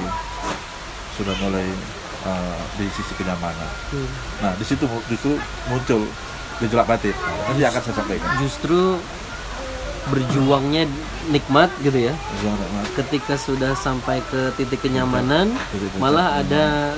sudah 1.16 1.36
mulai 1.42 1.66
uh, 2.26 2.60
di 2.78 2.86
sisi 2.92 3.14
kenyamanan. 3.18 3.70
Hmm. 3.94 4.10
Nah 4.42 4.52
di 4.58 4.66
situ 4.66 4.86
justru 5.10 5.38
muncul 5.70 6.06
gejolak 6.62 6.88
batin. 6.90 7.16
Nanti 7.50 7.62
akan 7.66 7.82
saya 7.82 7.96
sampaikan. 7.98 8.30
Justru 8.42 8.98
berjuangnya 10.10 10.90
nikmat 11.30 11.70
gitu 11.86 12.10
ya 12.10 12.14
ketika 12.98 13.38
sudah 13.38 13.78
sampai 13.78 14.18
ke 14.34 14.50
titik 14.58 14.82
kenyamanan 14.82 15.54
malah 16.02 16.42
ada 16.42 16.98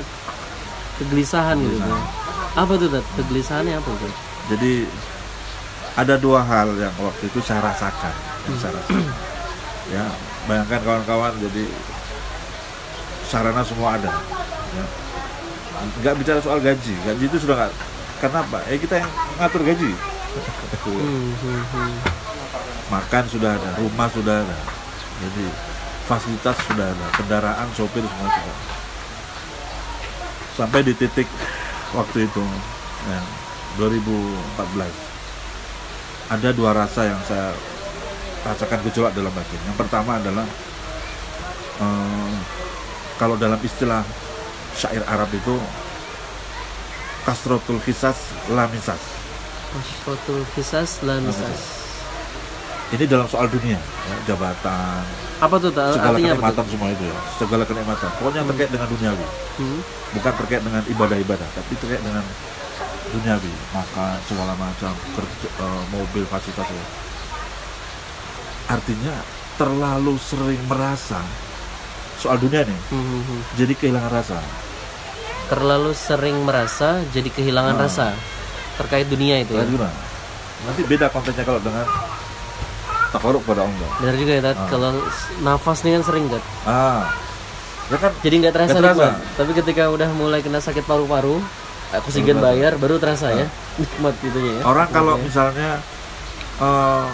kegelisahan 0.95 1.59
gitu 1.59 1.91
apa 2.55 2.73
tuh 2.79 2.87
Tat? 2.87 3.05
kegelisahannya 3.19 3.75
apa 3.75 3.91
tuh 3.91 4.11
jadi 4.55 4.87
ada 5.99 6.15
dua 6.15 6.47
hal 6.47 6.71
yang 6.79 6.95
waktu 6.95 7.27
itu 7.27 7.43
saya 7.43 7.59
rasakan 7.59 8.15
yang 8.47 8.57
saya 8.57 8.71
rasakan 8.79 9.03
ya 9.91 10.05
bayangkan 10.47 10.79
kawan-kawan 10.87 11.33
jadi 11.43 11.67
sarana 13.27 13.67
semua 13.67 13.99
ada 13.99 14.11
ya. 14.79 14.85
Nggak 16.01 16.15
bicara 16.19 16.39
soal 16.39 16.59
gaji. 16.61 16.93
Gaji 17.05 17.23
itu 17.25 17.37
sudah 17.41 17.55
nggak 17.57 17.73
kenapa 18.21 18.57
eh 18.69 18.77
kita 18.77 19.01
yang 19.01 19.09
ngatur 19.41 19.61
gaji. 19.65 19.91
Makan 22.91 23.23
sudah 23.29 23.51
ada 23.57 23.69
rumah 23.79 24.09
sudah 24.11 24.35
ada. 24.45 24.57
Jadi 25.23 25.45
fasilitas 26.03 26.57
sudah 26.67 26.91
ada 26.91 27.07
kendaraan 27.15 27.67
sopir 27.73 28.03
semua 28.03 28.27
sudah 28.27 28.57
sampai 30.53 30.85
di 30.85 30.93
titik 30.93 31.25
waktu 31.97 32.29
itu 32.29 32.43
ya, 33.09 33.21
2014 33.81 34.85
ada 36.29 36.49
dua 36.53 36.77
rasa 36.77 37.09
yang 37.09 37.17
saya 37.25 37.49
rasakan 38.43 38.83
gejolak 38.89 39.13
dalam 39.15 39.31
batin. 39.33 39.59
Yang 39.65 39.77
pertama 39.85 40.17
adalah 40.17 40.45
eh, 41.81 42.33
kalau 43.17 43.35
dalam 43.37 43.59
istilah 43.61 44.03
syair 44.73 45.03
Arab 45.03 45.29
itu 45.29 45.55
kasrotul 47.23 47.79
kisas 47.81 48.17
lamisas 48.49 48.99
Masyaratul 49.73 50.45
kisas 50.53 51.01
lamisas. 51.01 51.61
ini 52.91 53.03
dalam 53.03 53.25
soal 53.25 53.47
dunia 53.47 53.79
ya, 53.79 54.15
jabatan 54.27 55.01
Apa 55.39 55.57
tuh 55.57 55.73
tak? 55.73 55.97
segala 55.97 56.13
Artinya 56.13 56.37
kenikmatan 56.37 56.65
semua 56.67 56.87
itu 56.89 57.03
ya 57.03 57.17
segala 57.35 57.63
kenikmatan 57.63 58.09
pokoknya 58.15 58.41
terkait 58.45 58.69
dengan 58.69 58.87
duniawi 58.87 59.27
Hmm. 59.53 59.81
bukan 60.11 60.33
terkait 60.35 60.61
dengan 60.61 60.81
ibadah-ibadah 60.83 61.45
tapi 61.53 61.73
terkait 61.77 62.01
dengan 62.01 62.25
duniawi 63.09 63.53
makan 63.69 64.17
segala 64.23 64.53
macam 64.55 64.93
kerja, 65.13 65.47
eh, 65.47 65.83
mobil 65.89 66.23
fasilitas 66.25 66.65
ya. 66.65 66.85
artinya 68.67 69.13
terlalu 69.53 70.17
sering 70.17 70.57
merasa 70.65 71.21
soal 72.23 72.37
dunia 72.37 72.63
nih 72.63 72.79
Hmm, 72.89 73.43
jadi 73.53 73.73
kehilangan 73.73 74.11
rasa 74.13 74.39
Terlalu 75.45 75.91
sering 75.91 76.39
merasa 76.41 77.03
jadi 77.09 77.27
kehilangan 77.27 77.75
Ah. 77.75 77.81
rasa 77.83 78.05
terkait 78.73 79.05
dunia 79.05 79.37
itu 79.37 79.53
ya. 79.53 79.61
Ragunan. 79.61 79.91
nanti 80.63 80.81
beda 80.81 81.05
kontennya 81.07 81.43
kalau 81.43 81.59
dengan 81.59 81.83
takaruk 83.11 83.43
pada 83.43 83.61
Allah 83.61 83.89
Benar 83.99 84.15
juga 84.15 84.31
ya 84.33 84.41
Tat. 84.41 84.55
Ah. 84.55 84.67
Kalau 84.67 84.89
nafas 85.41 85.79
nih 85.83 85.91
kan 85.93 86.03
sering 86.03 86.25
Tat. 86.27 86.43
ah 86.63 87.03
ya 87.85 87.97
kan 87.99 88.11
Jadi 88.17 88.35
nggak 88.39 88.53
terasa, 88.53 88.71
Nggak 88.71 88.83
terasa. 88.87 89.03
nikmat. 89.05 89.35
Tapi 89.35 89.51
ketika 89.53 89.83
udah 89.89 90.09
mulai 90.13 90.39
kena 90.39 90.57
sakit 90.57 90.83
paru-paru, 90.83 91.37
oksigen 91.93 92.39
terasa. 92.39 92.45
bayar 92.47 92.71
baru 92.75 92.95
terasa 92.97 93.27
ya. 93.29 93.47
Nikmat 93.75 94.15
gitunya 94.17 94.51
ya. 94.55 94.61
orang 94.63 94.87
kalau 94.89 95.19
misalnya 95.19 95.83
eh, 96.55 97.05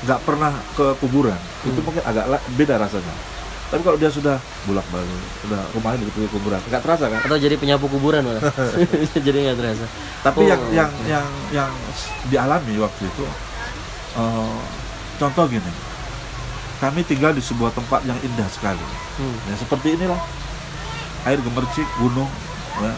nggak 0.00 0.20
pernah 0.22 0.52
ke 0.72 0.86
kuburan 0.98 1.38
itu 1.60 1.70
Hmm. 1.72 1.84
mungkin 1.84 2.02
agak 2.02 2.24
beda 2.52 2.74
rasanya 2.76 3.14
tapi 3.68 3.80
kalau 3.82 3.94
dia 3.94 4.08
sudah 4.08 4.36
bolak 4.64 4.84
balik 4.88 5.12
sudah 5.38 5.60
rumahnya 5.70 6.00
di 6.00 6.10
pinggir 6.10 6.30
kuburan 6.30 6.56
nggak 6.62 6.80
terasa 6.80 7.04
kan 7.06 7.20
atau 7.20 7.36
jadi 7.36 7.54
penyapu 7.54 7.84
kuburan 7.86 8.22
malah. 8.22 8.40
jadi 9.26 9.38
nggak 9.44 9.58
terasa. 9.58 9.84
tapi 10.18 10.40
Oh. 10.40 10.46
yang 10.46 10.60
yang 10.72 10.90
yang 11.06 11.26
yang 11.50 11.70
s- 11.90 12.08
dialami 12.26 12.74
waktu 12.76 13.04
itu 13.04 13.24
eh, 14.14 14.58
contoh 15.16 15.44
gini 15.46 15.72
kami 16.78 17.02
tinggal 17.02 17.30
di 17.30 17.40
sebuah 17.40 17.70
tempat 17.70 18.02
yang 18.02 18.16
indah 18.20 18.46
sekali 18.48 18.80
Hmm. 19.14 19.34
ya 19.44 19.54
seperti 19.54 19.94
inilah 19.94 20.20
air 21.24 21.36
gemercik 21.38 21.84
gunung 21.96 22.30
ya. 22.78 22.94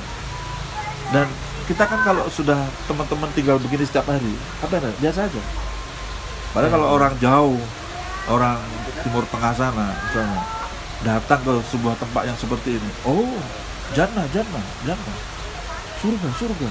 dan 1.10 1.26
kita 1.64 1.82
kan 1.82 2.02
kalau 2.02 2.28
sudah 2.28 2.60
teman-teman 2.84 3.30
tinggal 3.32 3.56
begini 3.56 3.82
setiap 3.82 4.04
hari 4.04 4.36
apa 4.60 4.76
ya 4.76 4.90
biasa 5.00 5.24
aja 5.24 5.42
padahal 6.50 6.70
kalau 6.70 6.88
orang 6.92 7.14
jauh 7.16 7.56
orang 8.28 8.60
timur 9.00 9.24
tengah 9.24 9.50
sana 9.50 9.96
misalnya 10.02 10.40
datang 11.00 11.40
ke 11.40 11.52
sebuah 11.66 11.96
tempat 11.96 12.22
yang 12.24 12.36
seperti 12.36 12.76
ini. 12.76 12.90
Oh 13.02 13.36
jannah 13.90 14.26
jannah 14.30 14.64
jannah. 14.82 15.16
Surga 15.98 16.28
surga. 16.34 16.68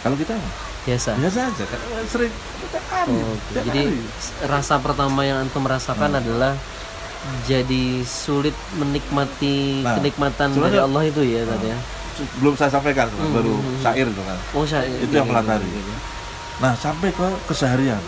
Kalau 0.00 0.16
kita 0.16 0.34
Biasa. 0.80 1.12
biasa 1.14 1.38
aja 1.44 1.64
kan? 1.66 1.78
Sering. 2.06 2.32
Setiap 2.32 2.84
hari, 2.88 3.12
Oh, 3.12 3.36
setiap 3.36 3.64
Jadi 3.66 3.82
hari. 3.84 4.48
rasa 4.48 4.74
pertama 4.78 5.20
yang 5.22 5.38
antum 5.38 5.62
rasakan 5.62 6.10
Hmm. 6.10 6.20
adalah 6.20 6.52
jadi 7.44 7.84
sulit 8.00 8.56
menikmati 8.74 9.84
Nah, 9.84 10.00
kenikmatan 10.00 10.56
dari 10.56 10.80
Allah 10.80 11.02
itu 11.04 11.20
ya 11.20 11.44
tadi 11.44 11.68
ya. 11.68 11.76
belum 12.36 12.52
saya 12.52 12.68
sampaikan 12.70 13.08
Hmm, 13.10 13.28
baru 13.30 13.52
hmm, 13.54 13.64
hmm. 13.66 13.80
syair 13.80 14.06
itu 14.06 14.22
kan 14.22 14.38
Oh, 14.52 14.64
saya, 14.64 14.88
Itu 14.88 15.12
yang 15.14 15.24
melantari. 15.26 15.68
Nah 16.58 16.72
sampai 16.74 17.08
ke 17.10 17.26
keseharian. 17.46 18.00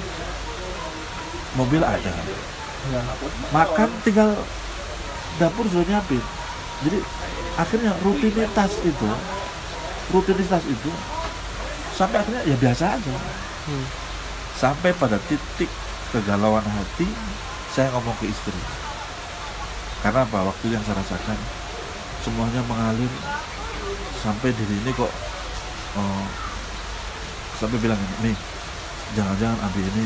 Mobil 1.53 1.81
ada, 1.81 2.13
makan 3.51 3.89
tinggal 4.01 4.33
dapur 5.41 5.65
sudah 5.69 5.87
nyiapin. 5.87 6.23
Jadi 6.83 6.99
akhirnya 7.57 7.93
rutinitas 8.03 8.73
itu, 8.83 9.09
rutinitas 10.11 10.65
itu 10.67 10.91
sampai 11.95 12.25
akhirnya 12.25 12.43
ya 12.49 12.57
biasa 12.59 12.85
aja. 12.99 13.15
Hmm. 13.69 13.87
Sampai 14.59 14.91
pada 14.95 15.19
titik 15.31 15.71
kegalauan 16.11 16.65
hati 16.65 17.07
saya 17.73 17.89
ngomong 17.95 18.17
ke 18.21 18.29
istri. 18.29 18.61
Karena 20.03 20.27
apa? 20.27 20.51
Waktu 20.51 20.75
yang 20.75 20.83
saya 20.83 20.99
rasakan 20.99 21.39
semuanya 22.23 22.63
mengalir 22.67 23.11
sampai 24.23 24.55
diri 24.55 24.79
ini 24.79 24.91
kok 24.95 25.11
oh, 25.99 26.25
sampai 27.59 27.79
bilang 27.83 27.99
ini, 28.23 28.35
jangan-jangan 29.15 29.59
Abi 29.67 29.83
ini 29.83 30.05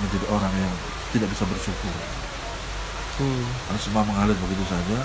menjadi 0.00 0.26
orang 0.32 0.52
yang 0.56 0.74
tidak 1.12 1.28
bisa 1.32 1.44
bersyukur 1.48 1.94
Hmm. 3.18 3.46
karena 3.66 3.80
semua 3.82 4.02
mengalir 4.06 4.38
begitu 4.38 4.62
saja. 4.70 4.98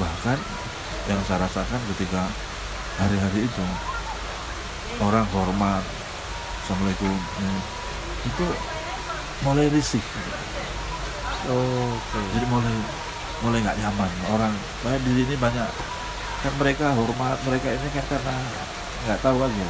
Bahkan 0.00 0.38
yang 1.12 1.20
saya 1.28 1.44
rasakan 1.44 1.80
ketika 1.92 2.24
hari-hari 2.96 3.44
itu 3.44 3.66
orang 5.04 5.28
hormat 5.36 5.84
assalamualaikum 6.64 7.12
eh, 7.12 7.60
itu 8.24 8.46
mulai 9.44 9.68
risih. 9.68 10.00
Oh, 11.46 11.92
Oke. 11.92 12.20
jadi 12.32 12.46
mulai 12.48 12.76
mulai 13.44 13.58
nggak 13.60 13.78
nyaman. 13.84 14.10
Orang 14.32 14.52
banyak 14.80 15.00
di 15.04 15.12
sini 15.20 15.34
banyak 15.36 15.68
kan 16.40 16.52
mereka 16.56 16.96
hormat 16.96 17.36
mereka 17.44 17.68
ini 17.68 17.88
kan 17.92 18.04
karena 18.16 18.36
nggak 19.04 19.20
tahu 19.20 19.44
aja. 19.44 19.66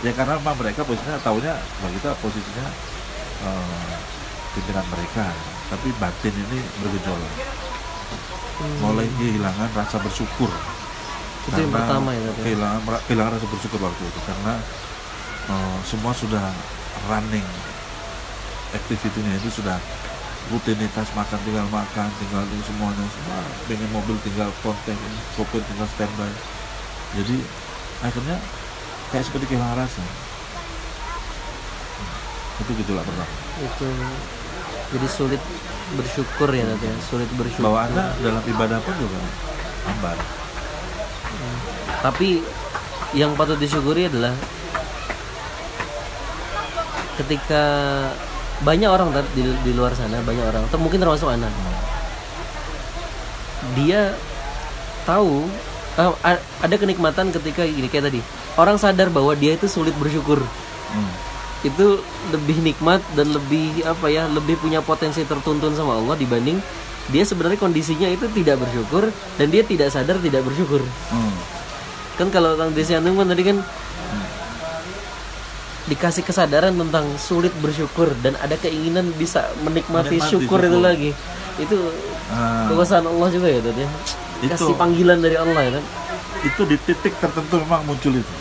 Ya 0.00 0.12
karena 0.16 0.40
memang 0.40 0.56
mereka 0.56 0.88
posisinya 0.88 1.20
tahunya 1.20 1.52
bahwa 1.52 1.90
kita 1.92 2.10
posisinya 2.24 2.66
eh, 3.44 3.92
pimpinan 4.56 4.88
mereka 4.88 5.28
tapi 5.70 5.88
batin 5.96 6.34
ini 6.34 6.58
bergejolak. 6.82 7.34
Hmm. 8.60 8.76
mulai 8.84 9.08
kehilangan 9.16 9.72
rasa 9.72 9.96
bersyukur. 10.04 10.52
Itu 11.48 11.56
yang 11.56 11.72
Karena 11.72 11.80
pertama 11.80 12.12
ya 12.12 12.20
tadi. 12.28 12.40
kehilangan 12.44 12.80
kehilangan 13.08 13.32
rasa 13.40 13.46
bersyukur 13.48 13.80
waktu 13.80 14.02
itu. 14.04 14.20
Karena 14.28 14.54
eh, 15.48 15.78
semua 15.88 16.12
sudah 16.12 16.44
running. 17.08 17.46
Aktivitinya 18.76 19.32
itu 19.40 19.48
sudah 19.48 19.80
rutinitas 20.52 21.08
makan 21.16 21.40
tinggal 21.40 21.64
makan 21.72 22.08
tinggal 22.20 22.44
itu 22.44 22.68
semuanya. 22.68 23.06
Semua 23.16 23.40
pengen 23.64 23.90
mobil 23.96 24.16
tinggal 24.20 24.52
konten 24.60 24.98
sopir 25.32 25.64
tinggal 25.64 25.88
standby. 25.96 26.28
Jadi 27.16 27.40
akhirnya 28.04 28.36
kayak 29.08 29.24
seperti 29.24 29.56
kehilangan 29.56 29.88
rasa. 29.88 30.04
Itu 32.60 32.76
gejolak 32.76 33.08
pertama. 33.08 33.34
Itu 33.64 33.88
jadi 34.90 35.06
sulit 35.06 35.42
bersyukur 35.90 36.50
ya 36.50 36.62
tadi 36.64 36.86
ya. 36.86 36.94
Sulit 37.02 37.30
bersyukur. 37.34 37.66
bawaannya 37.66 38.04
dalam 38.20 38.42
ibadah 38.44 38.78
pun 38.78 38.94
juga 38.96 39.18
hambar 39.86 40.16
Tapi 42.00 42.40
yang 43.12 43.34
patut 43.34 43.58
disyukuri 43.58 44.06
adalah 44.06 44.32
ketika 47.16 47.62
banyak 48.60 48.88
orang 48.88 49.12
di, 49.32 49.42
di 49.60 49.72
luar 49.72 49.92
sana 49.92 50.20
banyak 50.20 50.40
orang, 50.42 50.64
ter- 50.68 50.80
mungkin 50.80 51.00
termasuk 51.00 51.28
anak. 51.28 51.52
Dia 53.76 54.16
tahu 55.04 55.44
ah, 55.96 56.12
a- 56.22 56.42
ada 56.60 56.74
kenikmatan 56.76 57.28
ketika 57.30 57.64
gini 57.64 57.88
kayak 57.88 58.08
tadi 58.08 58.20
orang 58.56 58.76
sadar 58.76 59.08
bahwa 59.08 59.32
dia 59.32 59.52
itu 59.52 59.66
sulit 59.66 59.92
bersyukur 59.96 60.40
Hmm. 60.90 61.06
Itu 61.60 62.00
lebih 62.30 62.62
nikmat 62.62 63.04
dan 63.12 63.28
lebih 63.28 63.84
apa 63.84 64.08
ya 64.08 64.24
lebih 64.26 64.56
punya 64.56 64.80
potensi 64.80 65.20
tertuntun 65.22 65.72
sama 65.72 65.94
Allah 65.94 66.16
dibanding 66.16 66.56
dia 67.06 67.22
sebenarnya 67.22 67.56
kondisinya 67.56 68.06
itu 68.06 68.24
tidak 68.30 68.58
bersyukur 68.58 69.08
dan 69.36 69.46
dia 69.46 69.60
tidak 69.62 69.88
sadar 69.88 70.16
tidak 70.16 70.40
bersyukur 70.42 70.80
Hmm. 71.08 71.34
kan 72.16 72.28
kalau 72.28 72.54
Kang 72.54 72.70
Desi 72.70 72.92
Antum 72.92 73.14
kan 73.14 73.26
tadi 73.26 73.42
kan 73.42 73.58
dikasih 75.86 76.22
kesadaran 76.22 76.70
tentang 76.72 77.02
sulit 77.16 77.50
bersyukur 77.58 78.12
dan 78.20 78.38
ada 78.38 78.54
keinginan 78.54 79.10
bisa 79.12 79.48
menikmati, 79.60 80.16
Menikmati 80.16 80.30
syukur, 80.30 80.60
itu 80.60 80.70
syukur. 80.70 80.80
lagi 80.80 81.10
itu 81.58 81.76
Ah, 82.30 82.70
kekuasaan 82.70 83.02
Allah 83.04 83.26
juga 83.28 83.50
ya 83.50 83.58
tadi 83.58 83.82
Itu. 84.40 84.54
kasih 84.54 84.78
panggilan 84.78 85.18
dari 85.18 85.34
Allah 85.34 85.60
ya 85.60 85.72
kan 85.74 85.84
itu 86.40 86.62
di 86.62 86.76
titik 86.78 87.18
tertentu 87.18 87.58
memang 87.58 87.82
muncul 87.82 88.14
itu 88.14 88.34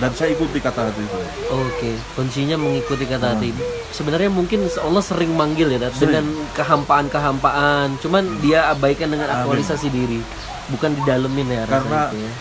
dan 0.00 0.10
saya 0.10 0.32
ikuti 0.32 0.58
kata 0.58 0.80
hati 0.82 0.98
itu 0.98 1.18
Oke, 1.52 1.92
kuncinya 2.14 2.56
mengikuti 2.56 3.04
kata 3.04 3.36
hati. 3.36 3.52
Sebenarnya 3.90 4.26
mungkin 4.26 4.64
Allah 4.78 5.00
sering 5.00 5.30
manggil 5.30 5.68
ya, 5.68 5.76
Hmm. 5.76 5.90
Sering. 5.90 6.00
dengan 6.00 6.24
kehampaan-kehampaan. 6.54 8.00
Cuman 8.00 8.40
dia 8.40 8.68
abaikan 8.68 9.08
dengan 9.08 9.28
Amin. 9.28 9.38
aktualisasi 9.38 9.88
diri, 9.88 10.24
bukan 10.68 10.94
didalemin 10.94 11.48
ya 11.50 11.62
Karena- 11.64 12.08
itu 12.08 12.18
ya. 12.18 12.32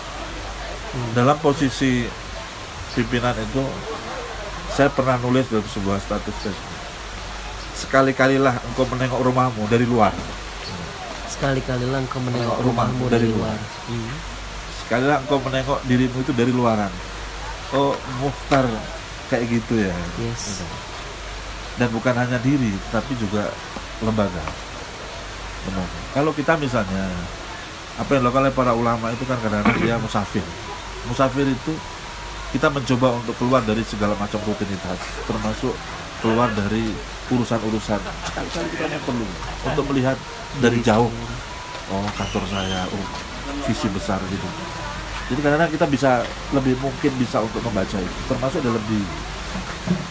dalam 1.13 1.37
posisi 1.37 2.07
pimpinan 2.91 3.35
itu 3.35 3.61
saya 4.69 4.87
pernah 4.87 5.19
nulis 5.19 5.45
dalam 5.45 5.65
sebuah 5.65 5.99
status 5.99 6.33
Facebook 6.39 6.77
sekali-kalilah 7.75 8.57
engkau 8.65 8.83
menengok 8.87 9.21
rumahmu 9.21 9.63
dari 9.67 9.85
luar 9.85 10.11
Sekali-kalilah 11.29 12.01
engkau 12.01 12.19
menengok 12.19 12.57
Menengok 12.57 12.65
rumah 12.65 12.85
rumahmu 12.89 13.05
dari 13.07 13.21
dari 13.21 13.27
luar. 13.31 13.53
luar. 13.53 13.87
Hmm. 13.87 14.11
sekali 14.79 15.05
engkau 15.05 15.37
menengok 15.39 15.79
dirimu 15.85 16.17
itu 16.19 16.31
dari 16.33 16.49
luaran 16.49 16.89
oh 17.75 17.93
Muhtar. 18.23 18.65
Kayak 19.29 19.61
gitu 19.61 19.85
ya? 19.85 19.93
Yes. 20.17 20.65
Dan 21.77 21.93
bukan 21.93 22.17
hanya 22.17 22.41
diri 22.41 22.73
tapi 22.89 23.13
juga 23.21 23.53
lembaga. 24.01 24.41
Lembaga 25.69 25.99
kalau 26.09 26.31
kita 26.33 26.57
misalnya 26.57 27.05
apa 27.99 28.09
yang 28.15 28.25
dilakukan 28.25 28.43
oleh 28.47 28.55
para 28.55 28.73
ulama 28.73 29.11
itu 29.13 29.23
kan 29.29 29.37
kadang-kadang 29.43 29.77
dia 29.81 29.95
musafir. 30.03 30.43
Musafir 31.05 31.45
itu 31.45 31.73
kita 32.49 32.73
mencoba 32.73 33.21
untuk 33.21 33.37
keluar 33.37 33.61
dari 33.61 33.85
segala 33.85 34.17
macam 34.17 34.41
rutinitas 34.41 34.97
termasuk 35.29 35.73
keluar 36.25 36.49
dari 36.57 36.89
urusan-urusan. 37.29 38.01
Sekali-kali 38.25 38.67
kita 38.73 38.83
hanya 38.89 38.99
perlu 39.05 39.27
untuk 39.69 39.85
melihat 39.93 40.17
dari 40.57 40.81
jauh. 40.81 41.13
Oh 41.93 42.09
kantor 42.17 42.43
saya 42.49 42.89
oh 42.89 43.05
visi 43.65 43.89
besar 43.89 44.21
gitu 44.29 44.49
jadi 45.29 45.39
kadang-kadang 45.45 45.73
kita 45.77 45.85
bisa 45.87 46.11
lebih 46.51 46.73
mungkin 46.81 47.11
bisa 47.21 47.37
untuk 47.45 47.61
membaca 47.61 47.97
itu. 48.01 48.19
Termasuk 48.27 48.59
dalam 48.65 48.83
diri 48.89 49.07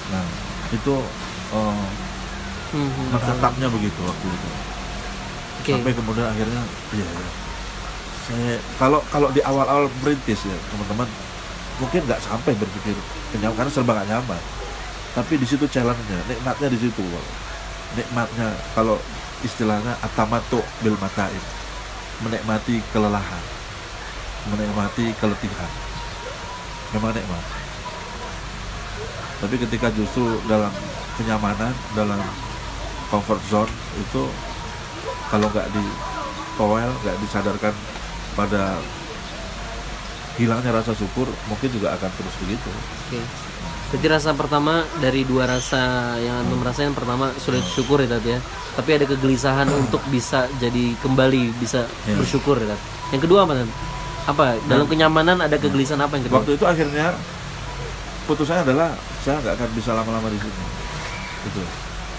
nah 0.09 0.25
itu 0.73 0.95
eh, 1.55 1.87
Hmm, 2.69 2.93
menetapnya 3.09 3.65
begitu 3.73 3.97
waktu 4.05 4.27
itu. 4.29 4.49
Oke. 5.59 5.71
sampai 5.73 5.93
kemudian 5.97 6.29
akhirnya 6.29 6.63
iya 6.93 7.09
ya. 7.09 7.29
saya 8.29 8.55
kalau 8.77 9.01
kalau 9.09 9.33
di 9.33 9.41
awal-awal 9.41 9.89
merintis 10.05 10.45
ya 10.45 10.53
teman-teman 10.69 11.09
mungkin 11.81 12.05
nggak 12.05 12.21
sampai 12.21 12.53
berpikir 12.53 12.93
kenyang 13.33 13.57
karena 13.57 13.73
serba 13.73 13.97
nggak 13.97 14.09
nyaman. 14.13 14.43
Tapi 15.17 15.41
di 15.41 15.47
situ 15.49 15.65
challenge-nya 15.65 16.21
nikmatnya 16.29 16.69
di 16.69 16.79
situ 16.79 17.01
nikmatnya 17.97 18.53
kalau 18.77 19.01
istilahnya 19.41 19.97
atamatu 20.05 20.61
bil 20.85 20.97
matain 21.01 21.41
menikmati 22.21 22.85
kelelahan 22.93 23.58
menikmati 24.49 25.13
keletihan 25.17 25.71
memang 26.93 27.13
nikmat 27.13 27.45
tapi 29.39 29.55
ketika 29.57 29.89
justru 29.95 30.25
dalam 30.51 30.73
kenyamanan 31.15 31.71
dalam 31.95 32.19
comfort 33.09 33.41
zone 33.47 33.71
itu 33.97 34.27
kalau 35.29 35.47
nggak 35.49 35.69
di 35.71 35.85
towel 36.57 36.91
nggak 37.05 37.17
disadarkan 37.23 37.75
pada 38.35 38.81
hilangnya 40.39 40.71
rasa 40.75 40.95
syukur 40.95 41.27
mungkin 41.47 41.71
juga 41.71 41.95
akan 41.95 42.11
terus 42.15 42.35
begitu 42.43 42.71
Oke. 43.09 43.21
Jadi 43.89 44.05
rasa 44.05 44.37
pertama 44.37 44.85
dari 45.01 45.25
dua 45.25 45.49
rasa 45.49 46.13
yang 46.21 46.45
antum 46.45 46.61
rasain 46.61 46.93
pertama 46.93 47.33
sudah 47.41 47.57
syukur 47.65 48.05
ya 48.05 48.21
ya. 48.21 48.37
Tapi 48.77 48.91
ada 49.01 49.09
kegelisahan 49.09 49.65
untuk 49.73 50.05
bisa 50.13 50.45
jadi 50.61 50.93
kembali 51.01 51.57
bisa 51.57 51.89
Ya. 52.05 52.13
bersyukur 52.21 52.61
ya. 52.61 52.77
Yang 53.17 53.25
kedua 53.25 53.49
apa 53.49 53.57
Tat? 53.57 53.71
Apa? 54.29 54.61
Dalam 54.69 54.85
kenyamanan 54.85 55.41
ada 55.41 55.57
kegelisahan 55.57 55.99
apa 55.99 56.13
yang 56.15 56.25
kedua? 56.25 56.37
waktu 56.39 56.53
itu 56.55 56.65
akhirnya 56.65 57.17
putusannya 58.25 58.63
adalah 58.63 58.93
saya 59.19 59.41
nggak 59.41 59.55
akan 59.57 59.69
bisa 59.73 59.91
lama-lama 59.93 60.29
di 60.29 60.37
sini 60.37 60.65
gitu 61.49 61.65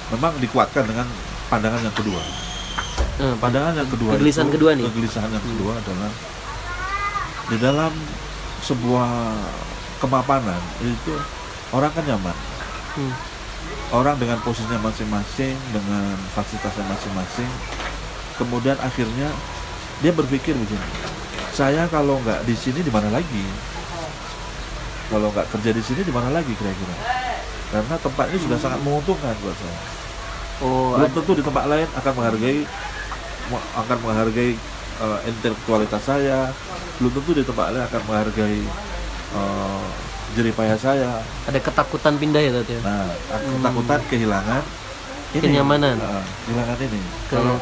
memang 0.09 0.33
dikuatkan 0.37 0.83
dengan 0.83 1.05
pandangan 1.47 1.81
yang 1.81 1.93
kedua 1.93 2.21
Eh, 3.19 3.35
pandangan 3.35 3.75
yang 3.75 3.85
kedua 3.85 4.15
Kegelisahan 4.15 4.47
itu- 4.47 4.55
kedua 4.55 4.71
nih. 4.73 4.85
kegelisahan 4.89 5.29
yang 5.29 5.43
kedua 5.45 5.75
adalah 5.75 6.11
di 7.45 7.57
dalam 7.59 7.93
sebuah 8.59 9.09
kemapanan 9.99 10.61
itu 10.81 11.13
orang 11.69 11.91
kan 11.91 12.03
nyaman 12.05 12.37
hmm. 12.95 13.13
orang 13.91 14.15
dengan 14.15 14.39
posisinya 14.39 14.81
masing-masing 14.81 15.53
dengan 15.69 16.03
fasilitasnya 16.31 16.85
masing-masing 16.87 17.49
kemudian 18.35 18.77
akhirnya 18.79 19.29
dia 19.99 20.09
berpikir 20.09 20.55
begini 20.55 20.87
saya 21.59 21.83
kalau 21.91 22.15
nggak 22.23 22.47
di 22.47 22.55
sini 22.55 22.79
di 22.79 22.87
mana 22.87 23.11
lagi? 23.11 23.43
Kalau 25.11 25.27
nggak 25.27 25.51
kerja 25.51 25.75
di 25.75 25.83
sini 25.83 26.07
di 26.07 26.13
mana 26.15 26.31
lagi 26.31 26.55
kira-kira? 26.55 26.95
Karena 27.75 27.95
tempat 27.99 28.25
ini 28.31 28.39
sudah 28.39 28.55
sangat 28.55 28.79
menguntungkan 28.79 29.35
buat 29.43 29.55
saya. 29.59 29.79
Oh, 30.63 30.95
belum 30.95 31.11
tentu 31.11 31.31
di 31.35 31.43
tempat 31.43 31.67
lain 31.67 31.87
akan 31.99 32.11
menghargai 32.15 32.59
akan 33.75 33.97
menghargai 33.99 34.51
eh, 35.03 35.19
intelektualitas 35.27 35.99
saya. 35.99 36.55
Belum 37.03 37.11
tentu 37.11 37.31
di 37.35 37.43
tempat 37.43 37.75
lain 37.75 37.83
akan 37.91 38.01
menghargai 38.07 38.59
eh, 39.35 39.85
jeripaya 40.39 40.79
saya. 40.79 41.19
Ada 41.43 41.59
ketakutan 41.59 42.15
pindah 42.15 42.39
ya 42.39 42.51
ya. 42.55 42.79
Nah, 42.87 43.11
ketakutan 43.35 43.99
kehilangan 44.07 44.63
ini, 45.35 45.43
Kenyamanan. 45.43 45.99
Nah, 45.99 46.23
kehilangan 46.47 46.77
ini. 46.87 47.01
Kalau 47.27 47.59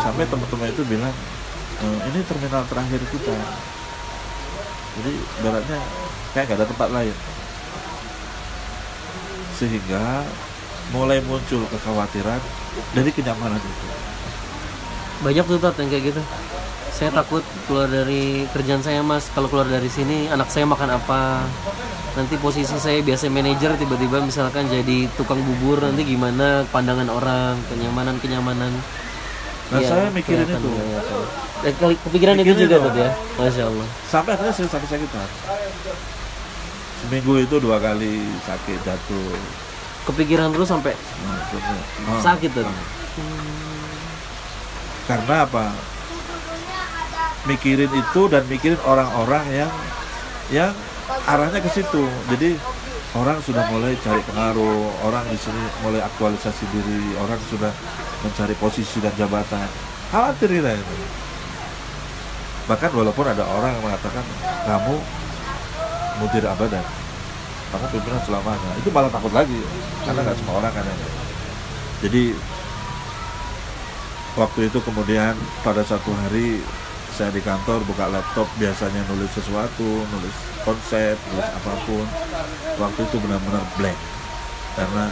sampai 0.00 0.24
teman-teman 0.24 0.72
itu 0.72 0.82
bilang 0.88 1.12
"E, 1.76 1.86
ini 2.08 2.20
terminal 2.24 2.64
terakhir 2.68 3.00
kita. 3.12 3.36
Jadi 4.96 5.12
baratnya 5.44 5.80
kayak 6.32 6.44
nggak 6.48 6.58
ada 6.60 6.66
tempat 6.68 6.88
lain. 6.88 7.16
Sehingga 9.56 10.24
mulai 10.94 11.18
muncul 11.24 11.66
kekhawatiran 11.68 12.40
dari 12.94 13.10
kenyamanan 13.12 13.60
itu. 13.60 13.86
banyak 15.16 15.44
tuh 15.48 15.56
yang 15.80 15.88
kayak 15.88 16.04
gitu. 16.12 16.22
Saya 16.92 17.12
takut 17.12 17.44
keluar 17.68 17.88
dari 17.88 18.44
kerjaan 18.52 18.80
saya 18.84 19.00
Mas. 19.00 19.28
Kalau 19.32 19.48
keluar 19.48 19.68
dari 19.68 19.88
sini 19.88 20.28
anak 20.32 20.48
saya 20.52 20.68
makan 20.68 20.96
apa? 20.96 21.44
Nanti 22.16 22.40
posisi 22.40 22.72
saya 22.80 23.04
biasa 23.04 23.28
manajer 23.28 23.76
tiba-tiba 23.76 24.24
misalkan 24.24 24.64
jadi 24.72 25.04
tukang 25.20 25.40
bubur 25.44 25.84
nanti 25.84 26.08
gimana 26.08 26.64
pandangan 26.72 27.08
orang, 27.12 27.60
kenyamanan 27.68 28.16
kenyamanan. 28.20 28.72
Nah, 29.66 29.78
Iya, 29.78 29.88
saya 29.88 30.08
mikirin 30.10 30.46
itu. 30.46 30.54
kelihatan. 30.62 31.22
Dan 31.58 31.72
kali- 31.74 32.00
kepikiran 32.00 32.34
itu 32.38 32.54
juga. 32.56 32.76
Tat 32.78 32.94
ya. 32.94 33.10
Masya 33.34 33.62
Allah. 33.66 33.86
Sampai 34.06 34.30
akhirnya 34.32 34.54
sering 34.54 34.70
sakit-sakitan. 34.70 35.28
Seminggu 36.96 37.32
itu 37.36 37.56
dua 37.58 37.76
kali 37.76 38.14
sakit 38.40 38.78
jatuh. 38.80 39.30
Kepikiran 40.06 40.54
terus 40.54 40.70
sampai 40.70 40.94
Nah, 40.94 41.42
nah, 42.06 42.20
sakit 42.22 42.50
tuh. 42.52 42.62
karena 45.06 45.36
apa 45.40 45.70
mikirin 47.44 47.86
itu 47.88 48.20
dan 48.26 48.42
mikirin 48.44 48.78
orang-orang 48.82 49.44
yang 49.48 49.70
yang 50.48 50.70
arahnya 51.24 51.58
ke 51.58 51.70
situ 51.70 52.02
jadi 52.26 52.58
orang 53.14 53.38
sudah 53.38 53.70
mulai 53.70 53.94
cari 53.96 54.18
pengaruh 54.24 54.90
orang 55.00 55.22
di 55.26 55.38
sini 55.38 55.62
mulai 55.80 56.02
aktualisasi 56.02 56.66
diri 56.68 57.14
orang 57.16 57.38
sudah 57.46 57.70
mencari 58.26 58.54
posisi 58.58 58.98
dan 58.98 59.14
jabatan. 59.14 59.70
Khawatir 60.10 60.50
kita 60.50 60.70
itu. 60.74 60.94
Bahkan 62.66 62.90
walaupun 62.90 63.26
ada 63.30 63.46
orang 63.46 63.78
yang 63.78 63.84
mengatakan 63.86 64.24
kamu 64.66 64.94
mudir 66.18 66.44
abadan 66.50 66.82
kamu 67.66 67.86
pimpinan 67.94 68.22
selamanya. 68.26 68.70
Itu 68.78 68.90
malah 68.90 69.10
takut 69.10 69.30
lagi 69.30 69.58
karena 70.02 70.20
nggak 70.22 70.38
semua 70.38 70.62
orang 70.62 70.74
kan 70.74 70.86
jadi 72.04 72.36
waktu 74.36 74.68
itu 74.68 74.78
kemudian 74.84 75.32
pada 75.64 75.80
satu 75.80 76.12
hari 76.12 76.60
saya 77.16 77.32
di 77.32 77.40
kantor 77.40 77.80
buka 77.88 78.12
laptop 78.12 78.44
biasanya 78.60 79.00
nulis 79.08 79.32
sesuatu 79.32 80.04
nulis 80.12 80.36
konsep 80.60 81.16
nulis 81.32 81.48
apa 81.48 81.72
pun. 81.88 82.06
Waktu 82.76 83.00
itu 83.08 83.16
benar-benar 83.16 83.64
blank. 83.80 83.98
Karena 84.76 85.04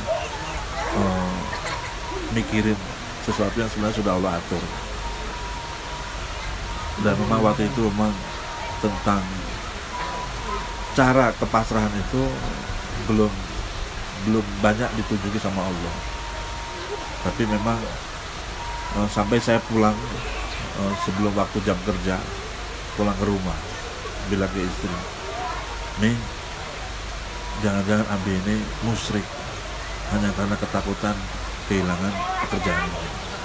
eh, 1.01 1.37
mikirin 2.37 2.77
sesuatu 3.25 3.57
yang 3.57 3.71
sebenarnya 3.73 3.99
sudah 3.99 4.13
Allah 4.21 4.39
atur. 4.39 4.63
Dan 7.03 7.15
memang 7.27 7.41
waktu 7.43 7.67
itu 7.67 7.89
memang 7.91 8.15
tentang 8.79 9.25
cara 10.95 11.35
kepasrahan 11.35 11.91
itu 11.91 12.23
belum 13.11 13.33
belum 14.29 14.47
banyak 14.63 14.91
ditunjuki 15.01 15.41
sama 15.43 15.65
Allah. 15.65 15.95
Tapi 17.25 17.43
memang 17.49 17.81
eh, 19.01 19.09
sampai 19.11 19.41
saya 19.41 19.59
pulang 19.67 19.97
eh, 20.79 20.95
sebelum 21.03 21.33
waktu 21.35 21.59
jam 21.67 21.77
kerja 21.83 22.21
pulang 22.95 23.17
ke 23.19 23.27
rumah 23.27 23.59
bilang 24.31 24.49
ke 24.55 24.63
istri 24.63 24.97
nih 26.03 26.17
jangan-jangan 27.63 28.07
Abi 28.11 28.35
ini 28.35 28.57
musyrik 28.83 29.23
hanya 30.11 30.31
karena 30.35 30.57
ketakutan 30.59 31.17
kehilangan 31.67 32.13
pekerjaan 32.43 32.89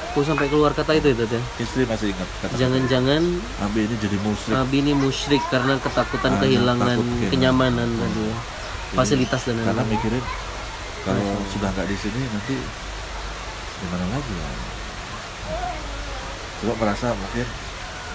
Aku 0.10 0.26
sampai 0.26 0.50
keluar 0.50 0.74
kata 0.74 0.96
itu 0.96 1.14
itu 1.14 1.22
ya. 1.24 1.42
istri 1.58 1.86
masih 1.86 2.10
ingat 2.10 2.28
Jangan-jangan 2.54 3.22
Abi 3.62 3.86
ini 3.86 3.96
jadi 3.96 4.18
musyrik 4.20 4.52
Nabi 4.52 4.78
ini 4.82 4.94
musyrik 4.94 5.44
karena 5.48 5.78
ketakutan 5.78 6.34
Ah, 6.34 6.40
kehilangan 6.40 6.98
takut 6.98 7.08
kenyamanan 7.30 7.88
tadi 7.88 8.22
ya. 8.24 8.38
Fasilitas 8.92 9.42
dan 9.44 9.54
karena 9.56 9.70
lain-lain. 9.78 9.90
mikirin 9.94 10.24
kalau 11.00 11.22
Allah. 11.22 11.46
sudah 11.48 11.70
nggak 11.70 11.88
di 11.88 11.96
sini 11.96 12.22
nanti 12.26 12.56
gimana 13.80 14.06
lagi 14.10 14.34
ya 14.34 14.50
coba 16.60 16.74
merasa 16.76 17.08
mungkin 17.14 17.46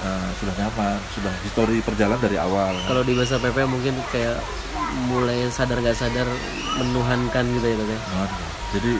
eh, 0.02 0.28
sudah 0.36 0.54
nyaman 0.54 0.98
sudah 1.10 1.32
histori 1.40 1.78
perjalanan 1.80 2.20
dari 2.20 2.36
awal 2.36 2.74
Kalau 2.84 3.00
di 3.00 3.14
bahasa 3.14 3.38
PP 3.38 3.56
mungkin 3.64 3.94
kayak 4.10 4.36
mulai 5.08 5.46
sadar 5.48 5.78
nggak 5.78 5.96
sadar 5.96 6.26
menuhankan 6.76 7.44
gitu 7.50 7.66
ya 7.66 7.76
Tete. 7.78 7.96
Nah, 7.96 8.28
jadi 8.70 8.92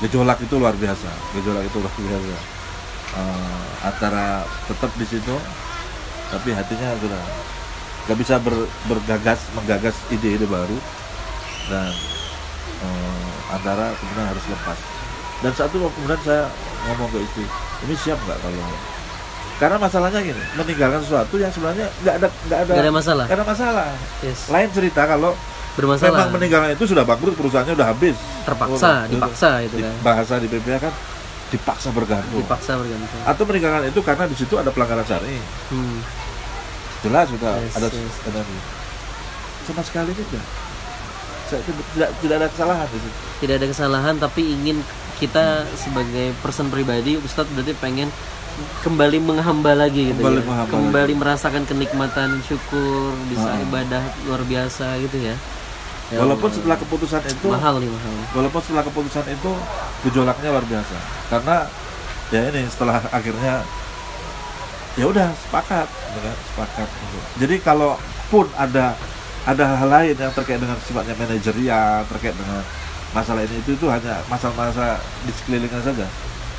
gejolak 0.00 0.38
itu 0.40 0.54
luar 0.56 0.74
biasa. 0.74 1.10
Gejolak 1.34 1.64
itu 1.66 1.76
luar 1.78 1.92
biasa. 1.94 2.42
Eh, 3.14 3.62
antara 3.84 4.26
tetap 4.66 4.90
di 4.98 5.06
situ 5.06 5.36
tapi 6.32 6.50
hatinya 6.50 6.98
sudah 6.98 7.22
nggak 8.04 8.18
bisa 8.18 8.34
ber- 8.42 8.70
bergagas 8.90 9.38
menggagas 9.54 9.94
ide-ide 10.10 10.46
baru. 10.46 10.78
Dan 11.70 11.92
eh, 12.82 13.28
antara 13.52 13.94
kemudian 13.94 14.26
harus 14.28 14.44
lepas. 14.50 14.78
Dan 15.42 15.52
saat 15.52 15.70
itu 15.70 15.78
kemudian 15.78 16.20
saya 16.24 16.48
ngomong 16.88 17.08
ke 17.12 17.18
istri 17.20 17.44
ini 17.84 17.94
siap 17.96 18.16
nggak 18.16 18.38
kalau 18.40 18.64
karena 19.54 19.76
masalahnya 19.78 20.18
gini 20.18 20.42
meninggalkan 20.58 21.00
sesuatu 21.04 21.38
yang 21.38 21.52
sebenarnya 21.52 21.86
nggak 22.02 22.14
ada 22.18 22.28
nggak 22.28 22.60
ada 22.64 22.72
ada 22.74 22.90
masalah. 22.92 23.24
ada 23.28 23.44
masalah. 23.44 23.88
Yes. 24.20 24.50
lain 24.50 24.68
cerita 24.72 25.06
kalau 25.06 25.32
Bermasalah. 25.74 26.10
memang 26.16 26.30
meninggalkan 26.32 26.70
itu 26.72 26.84
sudah 26.86 27.02
bangkrut 27.02 27.34
perusahaannya 27.34 27.74
udah 27.74 27.88
habis 27.88 28.14
Terpaksa, 28.42 28.76
Udah- 28.76 29.08
dipaksa 29.08 29.50
itu 29.60 29.76
kan. 29.76 29.94
bahasa 30.00 30.34
di 30.36 30.46
PPA 30.46 30.78
kan 30.80 30.94
dipaksa 31.46 31.88
bergantung 31.90 32.40
Dipaksa 32.40 32.72
bergantung. 32.74 33.20
atau 33.22 33.42
meninggalkan 33.44 33.82
itu 33.86 34.00
karena 34.00 34.24
di 34.24 34.34
situ 34.34 34.54
ada 34.54 34.70
pelanggaran 34.70 35.02
syar'i 35.02 35.38
Hmm. 35.68 35.98
jelas 37.00 37.26
sudah 37.28 37.52
Yes, 37.56 37.74
ada 37.74 37.86
yes. 37.88 38.16
ada 38.24 38.40
sama 39.64 39.82
sekali 39.82 40.10
tidak 40.14 40.44
tidak 41.44 42.10
tidak 42.18 42.36
ada 42.36 42.48
kesalahan 42.48 42.86
di 42.86 42.98
situ 42.98 43.18
Tidak 43.36 43.54
ada 43.54 43.66
kesalahan 43.66 44.14
tapi 44.16 44.42
ingin 44.48 44.78
kita 45.14 45.44
sebagai 45.74 46.32
person 46.36 46.68
pribadi 46.68 47.14
Ustadz 47.16 47.50
berarti 47.50 47.74
pengen 47.74 48.08
kembali 48.80 49.18
menghamba 49.20 49.74
lagi 49.76 50.08
gitu 50.08 50.16
Kembali 50.16 50.38
ya. 50.38 50.44
menghamba 50.44 50.72
kembali 50.72 51.12
merasakan 51.14 51.62
kenikmatan 51.64 52.38
syukur 52.40 53.12
bisa 53.26 53.48
Ah. 53.48 53.60
ibadah 53.60 53.98
luar 54.24 54.42
biasa 54.42 54.94
gitu 55.00 55.18
ya. 55.20 55.34
Ya 56.12 56.20
walaupun 56.20 56.52
Allah. 56.52 56.56
setelah 56.60 56.76
keputusan 56.76 57.22
itu 57.24 57.48
mahal 57.48 57.80
nih 57.80 57.88
mahal. 57.88 58.12
walaupun 58.36 58.60
setelah 58.60 58.84
keputusan 58.84 59.24
itu 59.24 59.50
gejolaknya 60.04 60.48
luar 60.52 60.66
biasa 60.68 60.96
karena 61.32 61.56
ya 62.28 62.40
ini 62.52 62.62
setelah 62.68 63.00
akhirnya 63.08 63.64
ya 65.00 65.04
udah 65.08 65.28
sepakat 65.32 65.88
gitu 65.88 66.20
kan, 66.20 66.36
sepakat 66.52 66.88
gitu. 66.92 67.18
jadi 67.40 67.56
kalau 67.64 67.96
pun 68.28 68.46
ada 68.54 68.92
ada 69.48 69.64
hal 69.80 69.88
lain 69.88 70.16
yang 70.16 70.32
terkait 70.36 70.60
dengan 70.60 70.76
sifatnya 70.84 71.16
manajerial 71.16 72.04
terkait 72.12 72.36
dengan 72.36 72.60
masalah 73.16 73.40
ini 73.40 73.56
itu 73.64 73.72
itu 73.72 73.86
hanya 73.88 74.20
masalah-masalah 74.28 75.00
di 75.24 75.32
sekelilingnya 75.32 75.80
saja 75.80 76.06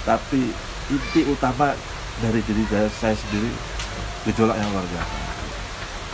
tapi 0.05 0.53
inti 0.89 1.21
utama 1.25 1.73
dari 2.21 2.39
diri 2.45 2.63
saya, 2.69 2.89
saya 2.97 3.15
sendiri 3.17 3.51
gejolak 4.25 4.57
yang 4.57 4.69
luar 4.73 4.85
biasa 4.89 5.15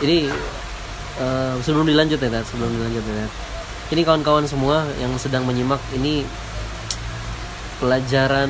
Ini 0.02 0.18
eh, 1.22 1.54
sebelum 1.62 1.86
dilanjut 1.86 2.18
ya 2.18 2.42
sebelum 2.42 2.70
dilanjut 2.74 3.04
ya 3.06 3.14
Tat. 3.22 3.32
Ini 3.92 4.02
kawan-kawan 4.08 4.48
semua 4.48 4.88
yang 4.98 5.12
sedang 5.20 5.44
menyimak 5.44 5.78
ini 5.94 6.24
pelajaran 7.78 8.48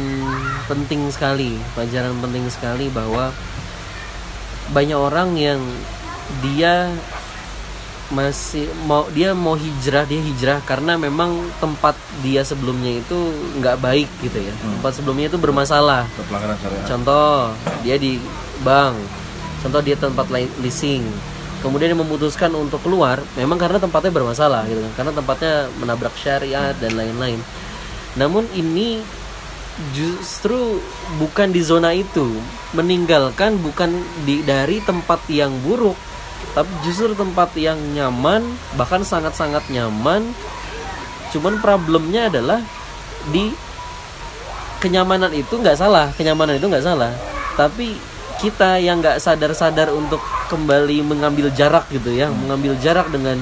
penting 0.70 1.08
sekali, 1.11 1.56
pelajaran 1.74 2.14
penting 2.22 2.46
sekali 2.52 2.87
bahwa 2.92 3.35
banyak 4.70 4.96
orang 4.96 5.35
yang 5.35 5.61
dia 6.40 6.88
masih 8.12 8.68
mau 8.85 9.08
dia 9.08 9.32
mau 9.32 9.56
hijrah 9.56 10.04
dia 10.04 10.20
hijrah 10.20 10.61
karena 10.68 11.00
memang 11.00 11.32
tempat 11.64 11.96
dia 12.20 12.44
sebelumnya 12.44 13.00
itu 13.00 13.16
nggak 13.56 13.80
baik 13.80 14.08
gitu 14.20 14.37
ya 14.37 14.52
Hmm. 14.52 14.78
tempat 14.78 15.00
sebelumnya 15.00 15.32
itu 15.32 15.40
bermasalah 15.40 16.04
Atau 16.04 16.24
pelanggaran 16.28 16.56
syariat 16.61 16.85
Contoh, 16.85 17.56
dia 17.80 17.96
di 17.96 18.20
bank. 18.61 18.94
Contoh 19.64 19.80
dia 19.80 19.96
tempat 19.96 20.28
leasing. 20.61 21.08
Kemudian 21.62 21.94
dia 21.94 21.98
memutuskan 21.98 22.51
untuk 22.59 22.83
keluar, 22.83 23.22
memang 23.38 23.55
karena 23.55 23.79
tempatnya 23.79 24.11
bermasalah 24.11 24.66
gitu 24.66 24.83
kan. 24.83 24.92
Karena 24.98 25.12
tempatnya 25.14 25.55
menabrak 25.79 26.14
syariat 26.18 26.75
dan 26.77 26.98
lain-lain. 26.98 27.38
Namun 28.18 28.51
ini 28.53 28.98
justru 29.94 30.83
bukan 31.22 31.55
di 31.55 31.62
zona 31.62 31.94
itu. 31.94 32.27
Meninggalkan 32.75 33.62
bukan 33.62 33.94
di 34.27 34.42
dari 34.42 34.83
tempat 34.83 35.22
yang 35.31 35.55
buruk, 35.62 35.94
tapi 36.53 36.68
justru 36.83 37.14
tempat 37.14 37.55
yang 37.55 37.79
nyaman, 37.94 38.42
bahkan 38.75 39.07
sangat-sangat 39.07 39.62
nyaman. 39.70 40.35
Cuman 41.31 41.62
problemnya 41.62 42.29
adalah 42.29 42.61
di 43.31 43.55
kenyamanan 44.83 45.31
itu 45.31 45.55
nggak 45.55 45.79
salah 45.79 46.11
kenyamanan 46.18 46.59
itu 46.59 46.66
nggak 46.66 46.83
salah 46.83 47.14
tapi 47.55 47.94
kita 48.42 48.83
yang 48.83 48.98
nggak 48.98 49.22
sadar-sadar 49.22 49.94
untuk 49.94 50.18
kembali 50.50 51.07
mengambil 51.07 51.46
jarak 51.55 51.87
gitu 51.94 52.11
ya 52.11 52.26
mengambil 52.26 52.74
jarak 52.83 53.07
dengan 53.14 53.38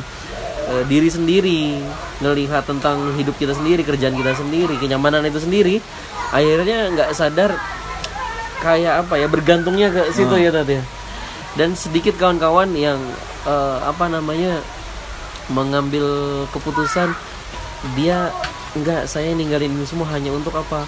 eh, 0.68 0.84
diri 0.84 1.08
sendiri 1.08 1.80
ngelihat 2.20 2.68
tentang 2.68 3.16
hidup 3.16 3.32
kita 3.40 3.56
sendiri 3.56 3.80
kerjaan 3.80 4.12
kita 4.12 4.36
sendiri 4.36 4.76
kenyamanan 4.76 5.24
itu 5.24 5.40
sendiri 5.40 5.80
akhirnya 6.36 6.92
nggak 6.92 7.10
sadar 7.16 7.56
kayak 8.60 9.08
apa 9.08 9.16
ya 9.16 9.24
bergantungnya 9.24 9.88
ke 9.88 10.12
situ 10.12 10.36
ya 10.36 10.52
tadi 10.52 10.76
ya. 10.76 10.84
dan 11.56 11.72
sedikit 11.72 12.20
kawan-kawan 12.20 12.76
yang 12.76 13.00
eh, 13.48 13.78
apa 13.80 14.04
namanya 14.12 14.60
mengambil 15.48 16.04
keputusan 16.52 17.16
dia 17.96 18.28
enggak 18.76 19.08
saya 19.08 19.32
ninggalin 19.32 19.72
ini 19.72 19.88
semua 19.88 20.06
hanya 20.12 20.30
untuk 20.30 20.54
apa? 20.54 20.84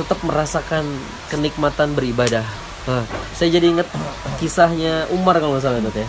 Tetap 0.00 0.24
merasakan 0.24 0.88
kenikmatan 1.28 1.92
beribadah 1.92 2.71
Nah, 2.82 3.06
saya 3.38 3.48
jadi 3.54 3.66
inget 3.70 3.88
kisahnya 4.42 5.06
Umar 5.14 5.38
kalau 5.38 5.54
nggak 5.54 5.64
salah 5.64 5.78
ya. 5.78 6.06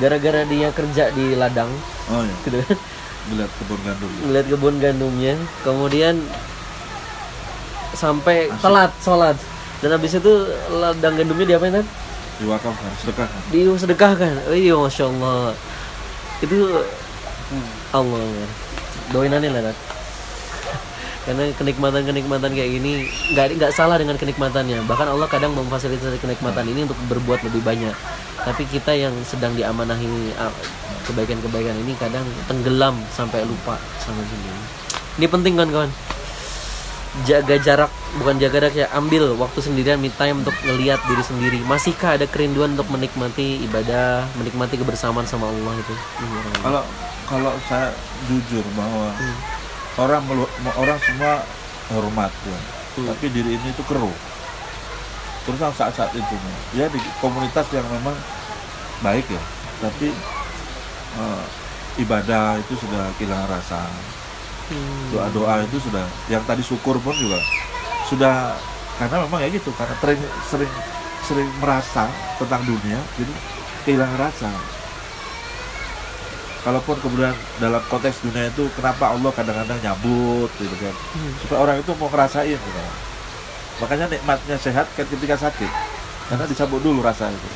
Gara-gara 0.00 0.44
dia 0.48 0.68
kerja 0.72 1.12
di 1.12 1.36
ladang. 1.36 1.68
Oh 2.12 2.24
ya 2.24 2.34
gitu 2.44 2.56
kan? 2.64 2.78
Dilihat 3.26 3.52
kebun 3.58 3.80
gandum. 3.84 4.10
Ngeliat 4.24 4.46
kebun 4.48 4.74
gandumnya. 4.80 5.34
Kemudian 5.66 6.14
sampai 7.96 8.48
telat 8.60 8.92
sholat. 9.00 9.36
Dan 9.84 9.92
habis 9.92 10.16
itu 10.16 10.32
ladang 10.72 11.20
gandumnya 11.20 11.56
diapain 11.56 11.80
kan? 11.80 11.86
Diwakafkan 12.36 12.92
sedekahkan 13.00 13.40
disedekahkan 13.48 14.32
oh 14.52 14.56
iya 14.56 14.76
masya 14.76 15.08
Allah. 15.08 15.56
Itu 16.44 16.84
Allah. 17.92 18.24
Doain 19.12 19.32
aneh 19.32 19.48
lah 19.48 19.72
Nat. 19.72 19.76
Karena 21.26 21.50
kenikmatan 21.58 22.06
kenikmatan 22.06 22.50
kayak 22.54 22.70
gini 22.78 23.10
nggak 23.34 23.58
nggak 23.58 23.72
salah 23.74 23.98
dengan 23.98 24.14
kenikmatannya. 24.14 24.86
Bahkan 24.86 25.06
Allah 25.10 25.26
kadang 25.26 25.52
memfasilitasi 25.58 26.22
kenikmatan 26.22 26.64
ini 26.70 26.86
untuk 26.86 26.96
berbuat 27.10 27.42
lebih 27.42 27.66
banyak. 27.66 27.92
Tapi 28.46 28.62
kita 28.70 28.94
yang 28.94 29.12
sedang 29.26 29.58
diamanahi 29.58 30.38
ah, 30.38 30.54
kebaikan-kebaikan 31.10 31.74
ini 31.82 31.98
kadang 31.98 32.22
tenggelam 32.46 32.94
sampai 33.10 33.42
lupa 33.42 33.74
sama 33.98 34.22
sendiri 34.22 34.86
ini 35.16 35.26
penting 35.32 35.56
kan 35.56 35.68
kawan 35.72 35.90
jaga 37.24 37.56
jarak 37.56 37.88
bukan 38.20 38.36
jaga 38.36 38.68
jarak 38.68 38.74
ya. 38.76 38.86
Ambil 38.92 39.32
waktu 39.40 39.64
sendirian 39.64 39.96
me 39.96 40.12
time 40.12 40.44
untuk 40.44 40.52
ngelihat 40.60 41.00
diri 41.08 41.24
sendiri. 41.24 41.58
Masihkah 41.64 42.20
ada 42.20 42.28
kerinduan 42.28 42.76
untuk 42.76 42.92
menikmati 42.92 43.64
ibadah 43.64 44.28
menikmati 44.36 44.76
kebersamaan 44.76 45.24
sama 45.24 45.48
Allah 45.48 45.72
itu? 45.80 45.94
Kalau 46.60 46.82
kalau 47.24 47.52
saya 47.64 47.88
jujur 48.28 48.60
bahwa 48.76 49.16
Hmm. 49.16 49.55
Orang 49.96 50.22
orang 50.76 50.98
semua 51.02 51.42
hormat 51.92 52.32
ya. 52.44 52.58
Hmm. 52.96 53.06
tapi 53.12 53.28
diri 53.28 53.60
ini 53.60 53.68
itu 53.72 53.82
keruh. 53.84 54.16
Terus 55.44 55.60
saat-saat 55.60 56.10
itu 56.16 56.34
ya 56.74 56.88
di 56.88 56.98
komunitas 57.20 57.68
yang 57.70 57.84
memang 57.92 58.16
baik 59.04 59.28
ya. 59.28 59.42
Tapi 59.84 60.08
eh, 61.20 61.44
ibadah 62.00 62.56
itu 62.60 62.74
sudah 62.80 63.12
kehilangan 63.20 63.48
rasa. 63.52 63.80
Hmm. 64.66 65.14
doa-doa 65.14 65.62
itu 65.62 65.78
sudah 65.78 66.02
yang 66.26 66.42
tadi 66.42 66.58
syukur 66.58 66.98
pun 66.98 67.14
juga 67.14 67.38
sudah 68.10 68.58
karena 68.98 69.22
memang 69.22 69.38
ya 69.38 69.48
gitu 69.54 69.70
karena 69.78 69.94
sering 70.02 70.18
sering 70.50 70.72
sering 71.22 71.48
merasa 71.62 72.10
tentang 72.34 72.66
dunia 72.66 72.98
jadi 73.14 73.32
kehilangan 73.86 74.18
rasa 74.18 74.50
kalaupun 76.66 76.98
kemudian 76.98 77.30
dalam 77.62 77.78
konteks 77.86 78.26
dunia 78.26 78.50
itu 78.50 78.66
kenapa 78.74 79.14
Allah 79.14 79.30
kadang-kadang 79.30 79.78
nyabut 79.78 80.50
gitu 80.58 80.74
kan? 80.82 80.90
Hmm. 81.14 81.32
supaya 81.38 81.58
orang 81.62 81.76
itu 81.78 81.94
mau 81.94 82.10
ngerasain 82.10 82.58
gitu. 82.58 82.80
Makanya 83.78 84.10
nikmatnya 84.10 84.58
sehat 84.58 84.90
kan 84.98 85.06
ketika 85.06 85.38
sakit. 85.38 85.70
Karena 86.26 86.42
dicabut 86.50 86.82
dulu 86.82 87.06
rasa 87.06 87.30
itu. 87.30 87.48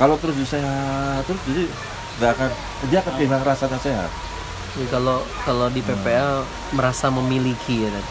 Kalau 0.00 0.16
terus 0.16 0.40
disehat 0.40 1.20
terus 1.28 1.42
jadi 1.44 1.64
nggak 2.16 2.30
akan 2.32 2.50
dia 2.88 2.98
akan 3.04 3.12
kehilangan 3.20 3.44
rasanya 3.44 3.78
sehat. 3.84 4.10
Jadi 4.72 4.88
kalau 4.88 5.20
kalau 5.44 5.68
di 5.68 5.84
PPL 5.84 6.48
merasa 6.72 7.12
memiliki 7.12 7.84
ya 7.84 7.92
Dad. 7.92 8.08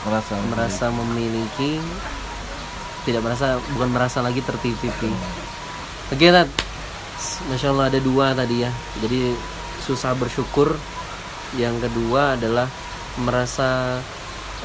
merasa 0.00 0.32
merasa 0.48 0.86
memiliki 0.88 1.76
tidak 3.04 3.20
merasa 3.20 3.60
bukan 3.76 3.94
merasa 3.94 4.18
lagi 4.24 4.42
tertitipi. 4.42 5.12
Oke 6.10 6.26
Tad 6.34 6.48
Masya 7.48 7.72
Allah 7.72 7.86
ada 7.92 8.00
dua 8.00 8.32
tadi 8.32 8.64
ya. 8.64 8.70
Jadi 9.00 9.34
susah 9.84 10.12
bersyukur. 10.14 10.76
Yang 11.58 11.90
kedua 11.90 12.38
adalah 12.38 12.70
merasa 13.18 13.98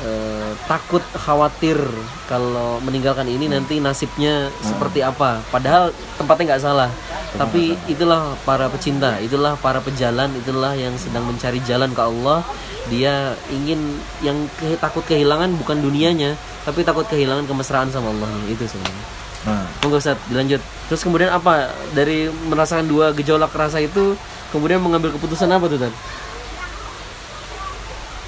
eh, 0.05 0.51
takut 0.69 1.01
khawatir 1.17 1.81
kalau 2.29 2.77
meninggalkan 2.85 3.25
ini 3.25 3.49
nanti 3.49 3.81
nasibnya 3.81 4.53
seperti 4.61 5.01
apa. 5.01 5.41
Padahal 5.49 5.89
tempatnya 6.15 6.55
nggak 6.55 6.63
salah. 6.63 6.91
Tapi 7.35 7.75
itulah 7.91 8.31
para 8.47 8.71
pecinta 8.71 9.19
itulah 9.19 9.59
para 9.59 9.83
pejalan 9.83 10.31
itulah 10.39 10.71
yang 10.71 10.95
sedang 10.95 11.27
mencari 11.27 11.59
jalan 11.65 11.91
ke 11.91 11.99
Allah. 11.99 12.45
Dia 12.85 13.33
ingin 13.49 13.97
yang 14.21 14.45
ke- 14.55 14.77
takut 14.77 15.01
kehilangan 15.03 15.57
bukan 15.57 15.81
dunianya 15.81 16.37
tapi 16.63 16.85
takut 16.85 17.03
kehilangan 17.09 17.49
kemesraan 17.49 17.89
sama 17.89 18.13
Allah. 18.13 18.29
Itu 18.47 18.63
sebenarnya 18.69 19.24
nah 19.45 19.63
Monggo 19.81 20.01
Ustaz, 20.01 20.17
dilanjut. 20.25 20.57
Terus 20.89 21.01
kemudian 21.01 21.29
apa? 21.29 21.69
Dari 21.93 22.27
merasakan 22.49 22.89
dua 22.89 23.13
gejolak 23.13 23.53
rasa 23.53 23.77
itu, 23.77 24.17
kemudian 24.49 24.81
mengambil 24.81 25.13
keputusan 25.13 25.47
apa 25.47 25.69
tuh, 25.69 25.77
Ustaz? 25.77 25.93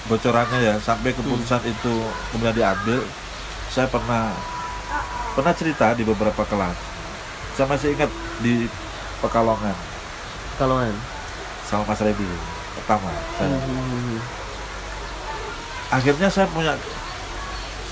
bocorannya 0.08 0.60
ya 0.64 0.76
sampai 0.80 1.12
keputusan 1.12 1.60
itu 1.68 1.94
kemudian 2.32 2.56
diambil 2.56 3.04
saya 3.68 3.92
pernah 3.92 4.32
pernah 5.36 5.52
cerita 5.52 5.92
di 5.92 6.08
beberapa 6.08 6.48
kelas 6.48 6.76
saya 7.54 7.68
masih 7.68 7.92
ingat 7.92 8.08
di 8.40 8.72
Pekalongan 9.20 9.76
Kalongan. 10.56 10.96
sama 11.68 11.84
Mas 11.84 12.00
Reddy 12.00 12.24
pertama 12.80 13.12
saya 13.36 13.52
Hmm. 13.52 14.20
akhirnya 15.92 16.32
saya 16.32 16.48
punya 16.56 16.80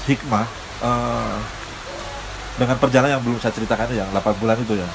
hikmah 0.07 0.47
eh, 0.87 1.35
dengan 2.55 2.75
perjalanan 2.77 3.19
yang 3.19 3.23
belum 3.23 3.37
saya 3.37 3.51
ceritakan 3.51 3.91
yang 3.91 4.07
8 4.09 4.39
bulan 4.39 4.55
itu 4.57 4.75
ya. 4.75 4.87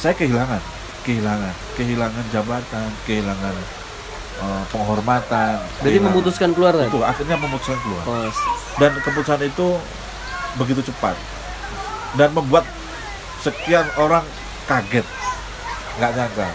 Saya 0.00 0.14
kehilangan 0.14 0.62
kehilangan 1.00 1.54
kehilangan 1.74 2.24
jabatan 2.30 2.88
kehilangan 3.02 3.54
eh, 4.38 4.62
penghormatan 4.68 5.58
Berarti 5.58 5.80
kehilangan- 5.82 6.06
memutuskan 6.06 6.50
keluar 6.52 6.72
kan? 6.72 6.86
itu 6.86 7.00
akhirnya 7.00 7.36
memutuskan 7.36 7.78
keluar. 7.80 8.02
Oh, 8.04 8.30
dan 8.76 8.92
keputusan 8.96 9.40
itu 9.42 9.66
begitu 10.56 10.80
cepat. 10.84 11.16
Dan 12.14 12.30
membuat 12.30 12.64
sekian 13.40 13.86
orang 13.96 14.22
kaget. 14.66 15.06
Nggak 15.96 16.12
nyangka. 16.14 16.48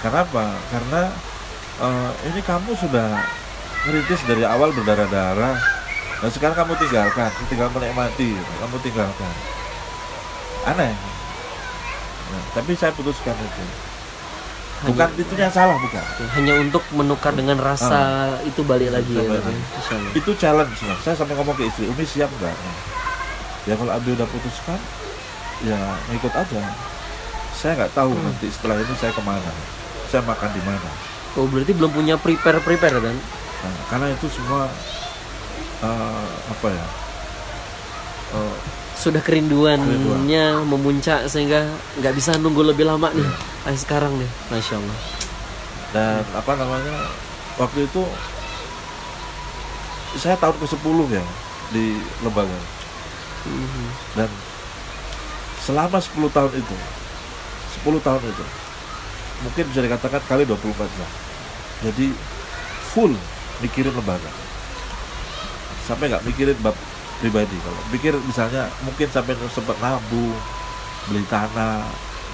Kenapa? 0.00 0.44
Karena 0.68 1.02
eh, 1.80 2.10
ini 2.28 2.40
kamu 2.40 2.70
sudah 2.76 3.08
ngerintis 3.84 4.20
dari 4.24 4.44
awal 4.44 4.68
berdarah-darah 4.70 5.56
dan 6.24 6.32
sekarang 6.32 6.56
kamu 6.56 6.72
tinggalkan 6.80 7.28
tinggal 7.52 7.68
menikmati 7.68 8.32
kamu 8.32 8.76
tinggalkan. 8.80 9.32
Aneh. 10.64 10.96
Nah, 12.32 12.44
tapi 12.56 12.72
saya 12.72 12.96
putuskan 12.96 13.36
itu. 13.36 13.64
Bukan 14.88 15.04
hanya, 15.04 15.20
itu 15.20 15.32
yang 15.36 15.52
salah 15.52 15.76
bukan. 15.76 16.00
Hanya 16.32 16.64
untuk 16.64 16.80
menukar 16.96 17.36
dengan 17.36 17.60
rasa 17.60 18.32
itu 18.40 18.64
balik 18.64 18.96
lagi 18.96 19.12
ya. 19.12 19.36
Ya? 19.36 19.52
Itu 20.16 20.32
challenge 20.40 20.80
Mas. 20.88 21.04
saya 21.04 21.12
sampai 21.12 21.36
ngomong 21.36 21.60
ke 21.60 21.68
istri 21.68 21.92
Umi 21.92 22.08
siap 22.08 22.32
nggak? 22.40 22.56
Ya 23.68 23.76
kalau 23.76 23.92
Abi 23.92 24.16
udah 24.16 24.24
putuskan 24.24 24.80
ya 25.60 25.76
ngikut 26.08 26.32
aja. 26.32 26.72
Saya 27.52 27.84
nggak 27.84 27.92
tahu 27.92 28.16
nanti 28.16 28.48
setelah 28.48 28.80
ini 28.80 28.96
saya 28.96 29.12
ke 29.12 29.20
mana. 29.20 29.52
Saya 30.08 30.24
makan 30.24 30.56
di 30.56 30.62
mana. 30.64 30.88
Oh, 31.36 31.44
berarti 31.52 31.76
belum 31.76 31.92
punya 31.92 32.16
prepare 32.16 32.64
prepare 32.64 32.96
kan? 32.96 33.16
nah, 33.64 33.76
karena 33.92 34.06
itu 34.12 34.28
semua 34.32 34.72
eh, 35.84 36.24
apa 36.48 36.68
ya 36.68 36.86
eh, 38.34 38.56
Sudah 38.94 39.20
kerinduannya 39.20 39.90
memuncak 40.64 41.26
sehingga 41.26 41.66
nggak 41.98 42.14
bisa 42.14 42.38
nunggu 42.38 42.62
lebih 42.64 42.86
lama 42.86 43.10
nih. 43.10 43.26
Ayo 43.64 43.76
sekarang 43.76 44.14
nih, 44.14 44.30
masya 44.48 44.76
Allah. 44.76 44.98
dan 45.90 46.22
apa 46.32 46.52
namanya 46.54 47.06
waktu 47.54 47.84
itu 47.84 48.02
saya 50.14 50.34
tahun 50.36 50.56
ke 50.56 50.66
10 50.68 50.82
ya 51.08 51.22
di 51.70 51.84
lembaga 52.18 52.54
Mhm. 53.44 53.86
dan 54.14 54.30
selama 55.60 55.98
10 55.98 56.30
tahun 56.30 56.50
itu 56.54 56.76
10 57.76 58.00
tahun 58.00 58.22
itu 58.22 58.44
mungkin 59.42 59.64
bisa 59.68 59.80
dikatakan 59.82 60.22
kali 60.24 60.42
24 60.42 60.88
jam 60.88 61.10
jadi 61.82 62.06
full 62.88 63.12
mikirin 63.60 63.92
lembaga 63.92 64.30
sampai 65.84 66.08
nggak 66.08 66.24
mikirin 66.24 66.56
bab 66.60 66.74
pribadi 67.16 67.54
kalau 67.60 67.80
pikir 67.88 68.12
misalnya 68.20 68.66
mungkin 68.80 69.06
sampai 69.06 69.32
sempat 69.48 69.76
nabung 69.78 70.34
beli 71.06 71.22
tanah 71.24 71.84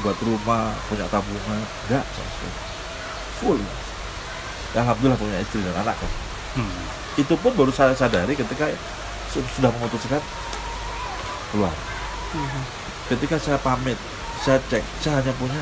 buat 0.00 0.16
rumah 0.18 0.72
punya 0.86 1.04
tabungan 1.06 1.60
enggak 1.84 2.04
sama 2.08 2.30
sekali. 2.30 2.54
full 3.36 3.60
Ya, 4.70 4.80
alhamdulillah 4.80 5.18
punya 5.18 5.38
istri 5.38 5.58
dan 5.60 5.74
anak 5.76 5.94
kan 5.94 6.10
Hmm. 6.50 6.82
itu 7.14 7.34
pun 7.36 7.50
baru 7.52 7.70
saya 7.70 7.90
sadari 7.90 8.34
ketika 8.34 8.66
su- 9.26 9.46
sudah 9.50 9.70
memutuskan 9.70 10.18
keluar 11.50 11.70
Mhm. 12.30 12.62
ketika 13.08 13.34
saya 13.36 13.58
pamit 13.58 13.98
saya 14.38 14.58
cek 14.66 14.82
saya 14.98 15.18
hanya 15.18 15.30
punya 15.32 15.58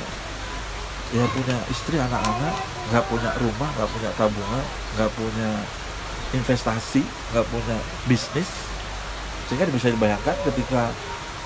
ya 1.10 1.24
punya 1.26 1.56
istri 1.68 1.96
anak-anak 1.96 2.52
nggak 2.86 3.04
punya 3.04 3.30
rumah 3.36 3.68
nggak 3.74 3.90
punya 3.90 4.10
tabungan 4.14 4.64
nggak 4.92 5.10
punya 5.12 5.50
investasi 6.36 7.00
nggak 7.32 7.46
punya 7.48 7.76
bisnis 8.04 8.48
sehingga 9.48 9.64
bisa 9.72 9.88
dibayangkan 9.88 10.36
ketika 10.52 10.92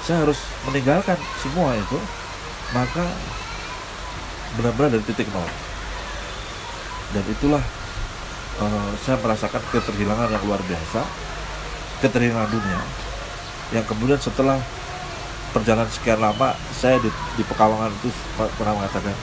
saya 0.03 0.27
harus 0.27 0.39
meninggalkan 0.67 1.15
semua 1.39 1.79
itu 1.79 1.99
maka 2.75 3.07
benar-benar 4.59 4.99
dari 4.99 5.05
titik 5.07 5.31
nol. 5.31 5.47
Dan 7.13 7.25
itulah 7.29 7.63
eh, 8.59 8.91
saya 9.05 9.17
merasakan 9.23 9.63
keterhilangan 9.71 10.29
yang 10.33 10.43
luar 10.43 10.61
biasa 10.67 11.05
keterhilangan 12.03 12.51
dunia 12.51 12.81
yang 13.71 13.87
kemudian 13.87 14.19
setelah 14.19 14.59
perjalanan 15.55 15.87
sekian 15.89 16.19
lama 16.19 16.57
saya 16.75 16.99
di, 16.99 17.09
di 17.39 17.45
Pekalongan 17.47 17.95
itu 18.03 18.11
pernah 18.59 18.75
mengatakan 18.75 19.15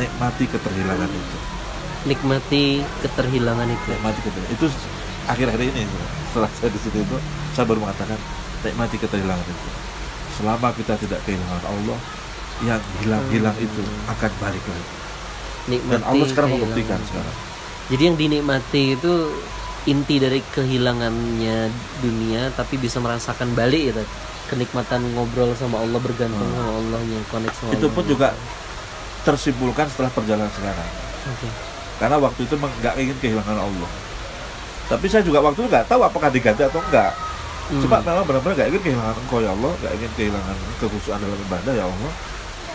nikmati 0.00 0.50
keterhilangan 0.50 1.06
itu 1.06 1.38
Nikmati 2.00 2.64
keterhilangan 3.02 3.66
itu. 3.66 3.86
nikmati 3.90 4.20
keterhilangan 4.22 4.54
itu 4.54 4.66
akhir-akhir 5.26 5.60
ini 5.66 5.82
setelah 6.28 6.50
saya 6.52 6.70
di 6.70 6.78
situ 6.78 6.96
itu 6.96 7.16
saya 7.52 7.64
baru 7.64 7.82
mengatakan 7.82 8.16
nikmati 8.60 8.96
keterhilangan 8.96 9.42
itu 9.42 9.68
selama 10.34 10.68
kita 10.72 10.94
tidak 10.96 11.18
kehilangan 11.22 11.64
Allah 11.64 11.98
yang 12.60 12.80
hilang-hilang 12.98 13.56
itu 13.56 13.82
akan 14.06 14.30
balik 14.38 14.62
lagi 14.62 14.86
Nikmati 15.68 15.90
dan 15.90 16.02
Allah 16.02 16.26
sekarang 16.26 16.50
membuktikan 16.50 16.98
sekarang 17.04 17.34
Jadi 17.88 18.02
yang 18.04 18.16
dinikmati 18.16 18.82
itu 18.94 19.12
inti 19.84 20.16
dari 20.16 20.40
kehilangannya 20.44 21.58
dunia 21.98 22.52
tapi 22.52 22.76
bisa 22.76 22.98
merasakan 22.98 23.52
balik 23.52 23.90
ya 23.90 24.04
kenikmatan 24.46 25.02
ngobrol 25.12 25.52
sama 25.54 25.76
Allah 25.78 25.98
bergantung 25.98 26.40
Hmm. 26.40 26.56
sama 26.56 26.72
Allahnya 26.74 27.18
connect 27.28 27.54
sama 27.54 27.70
itu 27.70 27.86
pun 27.86 28.00
Allah. 28.00 28.08
juga 28.08 28.28
tersimpulkan 29.22 29.86
setelah 29.88 30.08
perjalanan 30.08 30.48
sekarang 30.50 30.88
Oke. 31.28 31.48
Karena 31.98 32.16
waktu 32.18 32.40
itu 32.46 32.54
nggak 32.54 32.94
ingin 32.98 33.16
kehilangan 33.18 33.58
Allah. 33.58 33.90
Tapi 34.88 35.06
saya 35.10 35.20
juga 35.20 35.44
waktu 35.44 35.60
itu 35.62 35.68
nggak 35.68 35.86
tahu 35.86 36.00
apakah 36.00 36.32
diganti 36.32 36.64
atau 36.64 36.80
enggak 36.80 37.12
Hmm. 37.68 37.84
Cuma 37.84 38.00
memang 38.00 38.24
benar-benar 38.24 38.56
gak 38.56 38.68
ingin 38.72 38.80
kehilangan 38.80 39.16
engkau 39.20 39.44
ya 39.44 39.52
Allah. 39.52 39.72
Gak 39.84 39.92
ingin 40.00 40.10
kehilangan 40.16 40.56
kekhusyuan 40.80 41.20
dalam 41.20 41.36
ibadah 41.36 41.72
ya 41.76 41.84
Allah. 41.84 42.12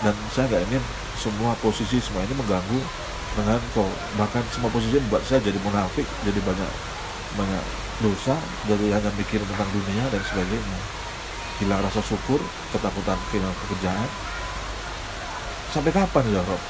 Dan 0.06 0.14
saya 0.30 0.46
gak 0.54 0.64
ingin 0.70 0.84
semua 1.18 1.58
posisi 1.66 1.98
semua 1.98 2.22
ini 2.22 2.38
mengganggu 2.38 2.80
dengan 3.34 3.58
engkau. 3.58 3.90
Bahkan 4.22 4.44
semua 4.54 4.70
posisi 4.70 5.02
membuat 5.02 5.26
saya 5.26 5.42
jadi 5.42 5.58
munafik 5.66 6.06
Jadi 6.22 6.40
banyak 6.46 6.72
banyak 7.34 7.64
dosa 8.06 8.38
Jadi 8.70 8.94
hanya 8.94 9.10
mikir 9.18 9.42
tentang 9.42 9.70
dunia 9.74 10.04
dan 10.14 10.22
sebagainya. 10.22 10.80
Hilang 11.58 11.82
rasa 11.82 12.02
syukur 12.06 12.38
Ketakutan 12.70 13.18
kehilangan 13.34 13.58
pekerjaan. 13.66 14.10
Sampai 15.74 15.90
kapan 15.90 16.24
ya 16.30 16.42
Rob? 16.46 16.62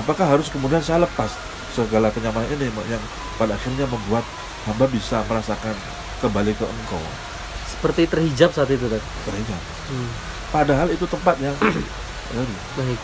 Apakah 0.00 0.26
harus 0.32 0.48
kemudian 0.48 0.80
saya 0.80 1.04
lepas 1.04 1.28
segala 1.76 2.08
kenyamanan 2.08 2.48
ini 2.56 2.72
yang 2.88 3.02
pada 3.36 3.52
akhirnya 3.52 3.84
membuat 3.84 4.24
hamba 4.64 4.88
bisa 4.88 5.20
merasakan 5.28 5.76
kembali 6.24 6.56
ke 6.56 6.64
engkau 6.64 7.00
seperti 7.70 8.04
terhijab 8.04 8.52
saat 8.52 8.68
itu 8.68 8.84
Tat. 8.92 9.00
gereja. 9.24 9.56
Hmm. 9.88 10.10
Padahal 10.52 10.88
itu 10.92 11.04
tempat 11.08 11.36
yang 11.40 11.56
baru. 11.56 11.80
baik 12.78 13.00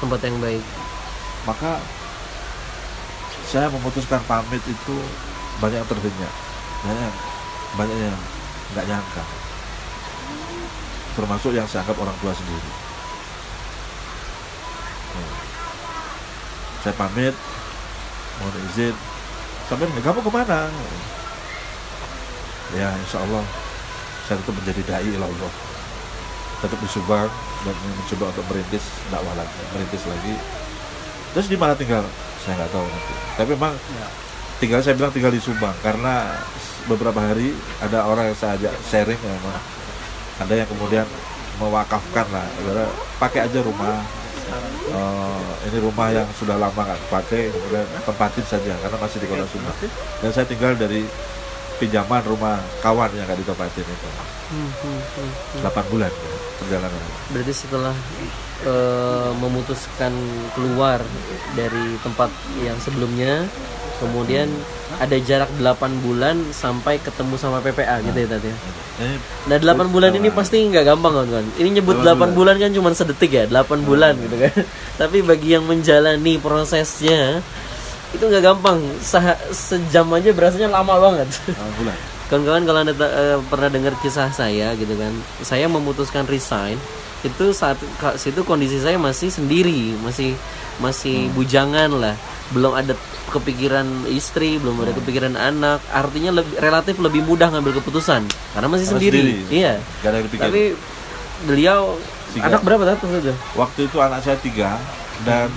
tempat 0.00 0.20
yang 0.24 0.36
baik 0.40 0.64
Maka 1.44 1.82
saya 3.50 3.66
memutuskan 3.72 4.22
pamit 4.30 4.62
itu 4.70 4.94
banyak 5.58 5.82
yang 5.82 5.90
terdengar, 5.90 6.32
banyak 6.86 7.02
yang- 7.02 7.20
banyak 7.74 7.98
yang 7.98 8.18
nggak 8.70 8.86
nyangka, 8.86 9.24
termasuk 11.18 11.50
yang 11.50 11.66
saya 11.66 11.82
anggap 11.82 11.98
orang 11.98 12.14
tua 12.22 12.30
sendiri. 12.30 12.70
Saya 16.80 16.94
pamit, 16.96 17.36
mohon 18.40 18.56
izin. 18.72 18.96
Sampai 19.68 19.86
kamu 19.86 20.18
ke 20.24 20.30
mana? 20.32 20.66
Ya, 22.74 22.90
insya 23.02 23.20
Allah 23.22 23.42
saya 24.24 24.38
tetap 24.38 24.54
menjadi 24.54 24.82
dai 24.86 25.10
ilah 25.10 25.26
Allah. 25.26 25.52
Tetap 26.62 26.78
di 26.78 26.88
Subang 26.88 27.26
dan 27.66 27.74
mencoba 27.82 28.30
untuk 28.30 28.44
merintis 28.46 28.84
dakwah 29.10 29.34
lagi, 29.34 29.58
merintis 29.74 30.02
lagi. 30.06 30.34
Terus 31.34 31.46
di 31.50 31.58
mana 31.58 31.74
tinggal? 31.74 32.06
Saya 32.46 32.56
nggak 32.62 32.70
tahu 32.70 32.86
nanti. 32.86 33.14
Tapi 33.36 33.48
memang 33.58 33.74
Ya. 33.98 34.06
tinggal 34.62 34.80
saya 34.84 34.94
bilang 34.94 35.10
tinggal 35.10 35.32
di 35.34 35.42
Subang 35.42 35.74
karena 35.82 36.36
beberapa 36.86 37.16
hari 37.16 37.52
ada 37.80 38.06
orang 38.06 38.30
yang 38.30 38.38
saya 38.38 38.56
ajak 38.60 38.72
sharing 38.88 39.16
ya 39.18 39.30
memang 39.40 39.60
ada 40.40 40.54
yang 40.56 40.68
kemudian 40.68 41.06
mewakafkan 41.60 42.26
lah 42.32 42.44
pakai 43.20 43.48
aja 43.48 43.60
rumah 43.64 44.00
Eh, 44.90 45.50
ini 45.70 45.78
rumah 45.78 46.10
yang 46.10 46.26
sudah 46.34 46.58
lama 46.58 46.74
nggak 46.74 46.98
dipakai 47.06 47.54
kemudian 47.54 47.86
tempatin 48.02 48.42
saja 48.42 48.74
karena 48.74 48.96
masih 48.98 49.18
di 49.22 49.26
kota 49.30 49.46
Subang 49.46 49.76
dan 50.18 50.30
saya 50.34 50.46
tinggal 50.50 50.74
dari 50.74 51.06
pinjaman 51.80 52.22
rumah 52.28 52.60
kawan 52.84 53.08
yang 53.16 53.24
gak 53.24 53.40
ditempatin 53.40 53.82
itu 53.88 54.08
Hmm, 54.50 54.66
hmm, 54.66 55.00
hmm, 55.14 55.30
hmm. 55.62 55.70
8 55.70 55.92
bulan 55.94 56.10
ya, 56.10 56.32
perjalanan 56.58 57.00
Berarti 57.30 57.52
setelah 57.54 57.94
eh, 58.66 59.30
memutuskan 59.38 60.12
keluar 60.58 60.98
dari 61.54 61.96
tempat 62.02 62.28
yang 62.60 62.74
sebelumnya, 62.82 63.46
kemudian 64.02 64.50
ada 64.98 65.16
jarak 65.22 65.48
8 65.54 66.02
bulan 66.02 66.36
sampai 66.50 66.98
ketemu 66.98 67.38
sama 67.38 67.62
PPA 67.62 68.02
gitu 68.02 68.18
ya 68.18 68.28
tadi. 68.28 68.50
ya? 68.50 68.56
ini 69.00 69.16
Nah 69.46 69.56
8 69.56 69.94
bulan 69.94 70.10
ini 70.18 70.28
pasti 70.34 70.66
nggak 70.66 70.82
gampang 70.82 71.12
kawan-kawan. 71.14 71.46
Ini 71.56 71.68
nyebut 71.78 72.02
8 72.02 72.34
bulan 72.36 72.58
kan 72.58 72.74
cuma 72.74 72.90
sedetik 72.90 73.30
ya, 73.30 73.44
8 73.46 73.86
bulan 73.86 74.18
gitu 74.18 74.34
kan. 74.34 74.54
Tapi 75.00 75.22
bagi 75.22 75.54
yang 75.54 75.64
menjalani 75.64 76.42
prosesnya 76.42 77.38
itu 78.10 78.22
nggak 78.22 78.42
gampang. 78.42 78.78
Sa- 78.98 79.38
sejam 79.50 80.06
aja 80.10 80.30
berasanya 80.30 80.68
lama 80.70 80.94
banget. 80.98 81.28
8 81.48 81.78
bulan 81.78 81.96
Kawan-kawan 82.30 82.62
kalau 82.62 82.80
anda 82.80 82.94
eh, 82.94 83.38
pernah 83.42 83.66
dengar 83.66 83.94
kisah 83.98 84.30
saya 84.30 84.70
gitu 84.74 84.94
kan, 84.94 85.10
saya 85.42 85.66
memutuskan 85.66 86.22
resign 86.24 86.78
itu 87.20 87.50
saat 87.50 87.74
situ 88.16 88.46
kondisi 88.46 88.78
saya 88.78 88.96
masih 88.96 89.28
sendiri, 89.28 89.98
masih 89.98 90.38
masih 90.78 91.28
bujangan 91.34 91.90
lah, 91.92 92.14
belum 92.48 92.72
ada 92.72 92.94
kepikiran 93.28 93.84
istri, 94.08 94.56
belum 94.56 94.78
ada 94.80 94.94
kepikiran 94.94 95.34
anak, 95.34 95.82
artinya 95.90 96.38
lebih 96.38 96.54
relatif 96.56 96.96
lebih 96.96 97.26
mudah 97.26 97.50
ngambil 97.50 97.82
keputusan 97.82 98.24
karena 98.54 98.68
masih 98.70 98.86
Karena 98.88 98.94
sendiri. 98.96 99.18
sendiri. 99.20 99.34
Iya. 99.52 99.74
gak 100.00 100.08
ada 100.08 100.18
Tapi 100.40 100.62
beliau 101.44 101.80
Tiga. 102.30 102.46
anak 102.46 102.60
berapa 102.62 102.94
tuh 102.96 103.10
sudah? 103.10 103.36
waktu 103.52 103.80
itu 103.90 103.96
anak 103.98 104.22
saya 104.22 104.38
tiga 104.38 104.78
dan 105.26 105.50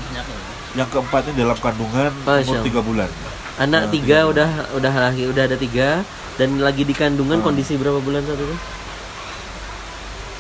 yang 0.74 0.90
keempatnya 0.90 1.34
dalam 1.36 1.58
kandungan 1.58 2.12
Masya 2.24 2.42
umur 2.44 2.58
tiga 2.62 2.82
bulan 2.82 3.10
Anak 3.54 3.94
tiga 3.94 4.26
udah 4.26 4.50
udah 4.74 4.94
lahir, 5.00 5.30
udah 5.30 5.44
ada 5.46 5.54
tiga 5.54 6.02
dan 6.36 6.58
lagi 6.58 6.82
di 6.82 6.92
kandungan 6.92 7.38
kondisi 7.40 7.78
berapa 7.78 8.02
bulan 8.02 8.26
saat 8.26 8.42
itu? 8.42 8.56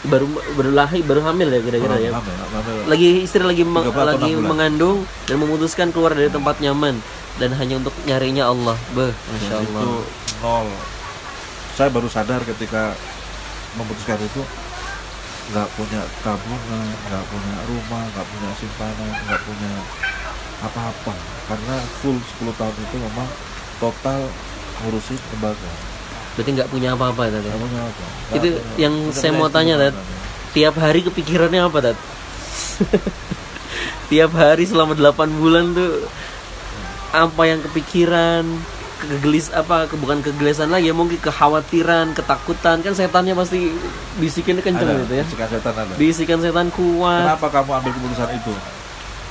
Baru 0.03 0.25
baru 0.57 0.73
lahir, 0.73 0.99
baru 1.05 1.21
hamil 1.23 1.47
ya 1.47 1.61
kira-kira 1.61 1.95
ya. 1.95 2.11
Hamil, 2.11 2.33
hamil. 2.35 2.75
lagi 2.89 3.23
istri 3.23 3.39
lagi 3.39 3.63
meng- 3.63 3.85
Tiga 3.85 3.95
bulan 3.95 4.07
lagi 4.11 4.31
bulan. 4.33 4.49
mengandung 4.49 4.97
dan 5.23 5.35
memutuskan 5.37 5.87
keluar 5.93 6.11
dari 6.11 6.27
tempat 6.27 6.59
nyaman 6.59 6.99
dan 7.37 7.49
hanya 7.55 7.79
untuk 7.79 7.93
nyarinya 8.03 8.49
Allah. 8.49 8.75
Beh, 8.91 9.13
masya 9.13 9.61
Allah. 9.61 9.79
itu 9.79 9.93
nol 10.41 10.67
saya 11.73 11.89
baru 11.89 12.05
sadar 12.05 12.41
ketika 12.43 12.97
memutuskan 13.73 14.19
itu 14.19 14.41
nggak 15.49 15.67
punya 15.73 16.01
tabungan 16.19 16.85
nggak 17.03 17.23
punya 17.29 17.55
rumah 17.65 18.03
nggak 18.09 18.25
punya 18.27 18.49
simpanan 18.57 19.09
nggak 19.23 19.41
punya 19.43 19.71
apa-apa 20.63 21.13
karena 21.45 21.75
full 21.99 22.15
10 22.39 22.55
tahun 22.55 22.75
itu 22.79 22.95
memang 22.97 23.27
total 23.77 24.19
ngurusin 24.79 25.19
lembaga 25.31 25.71
Berarti 26.33 26.49
nggak 26.49 26.69
punya 26.73 26.97
apa-apa 26.97 27.29
tadi. 27.29 27.45
nggak 27.45 27.61
punya 27.61 27.79
apa 27.79 28.01
Nggak 28.01 28.33
Itu 28.33 28.47
punya- 28.49 28.77
yang 28.81 28.93
saya 29.13 29.31
mau 29.31 29.45
tanya, 29.47 29.75
simpanan. 29.77 29.93
Tiap 30.49 30.75
hari 30.77 30.99
kepikirannya 31.03 31.61
apa, 31.61 31.77
Tat? 31.79 31.97
Tiap 34.09 34.31
hari 34.33 34.63
selama 34.65 34.93
8 34.93 35.29
bulan 35.31 35.73
tuh 35.73 36.09
apa 37.11 37.41
yang 37.45 37.61
kepikiran? 37.61 38.45
kegelis 39.03 39.51
apa 39.51 39.83
ke, 39.83 39.99
bukan 39.99 40.23
kegelisahan 40.23 40.71
lagi 40.71 40.87
ya 40.87 40.95
mungkin 40.95 41.19
kekhawatiran 41.19 42.15
ketakutan 42.15 42.79
kan 42.79 42.95
setannya 42.95 43.35
pasti 43.35 43.75
bisikin 44.15 44.63
kenceng 44.63 44.87
ada 44.87 45.03
gitu 45.03 45.13
ya 45.13 45.23
bisikan 45.27 45.49
setan 45.51 45.73
ada 45.75 45.93
bisikan 45.99 46.39
setan 46.39 46.67
kuat 46.71 47.27
kenapa 47.27 47.51
kamu 47.51 47.83
ambil 47.83 47.91
keputusan 47.91 48.29
itu 48.31 48.53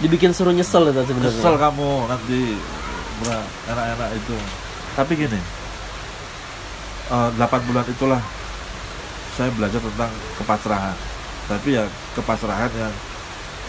dibikin 0.00 0.32
suruh 0.32 0.54
nyesel 0.54 0.88
itu 0.88 1.02
sebenarnya. 1.04 1.36
Kesel 1.36 1.54
kamu 1.60 1.88
nanti 2.08 2.40
berat 3.22 3.46
enak-enak 3.68 4.10
itu. 4.16 4.36
Tapi 4.96 5.12
gini 5.16 5.40
eh, 7.12 7.28
8 7.36 7.68
bulan 7.68 7.84
itulah 7.88 8.20
saya 9.36 9.50
belajar 9.52 9.80
tentang 9.82 10.12
kepasrahan. 10.40 10.96
Tapi 11.50 11.68
ya 11.76 11.84
kepasrahan 12.16 12.70
yang 12.72 12.94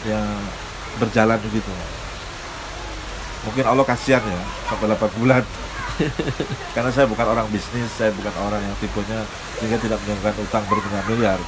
yang 0.04 0.28
berjalan 1.02 1.40
begitu 1.42 1.74
mungkin 3.44 3.66
Allah 3.68 3.84
kasihan 3.84 4.24
ya 4.24 4.42
sampai 4.72 4.88
8 4.92 5.20
bulan. 5.20 5.44
Karena 6.76 6.90
saya 6.90 7.06
bukan 7.06 7.28
orang 7.28 7.46
bisnis 7.54 7.86
saya 7.94 8.10
bukan 8.18 8.34
orang 8.42 8.58
yang 8.66 8.76
tipenya 8.82 9.22
sehingga 9.62 9.78
tidak 9.78 9.98
menyangkakan 10.02 10.42
utang 10.42 10.64
bermiliar. 10.66 11.06
Miliar 11.06 11.40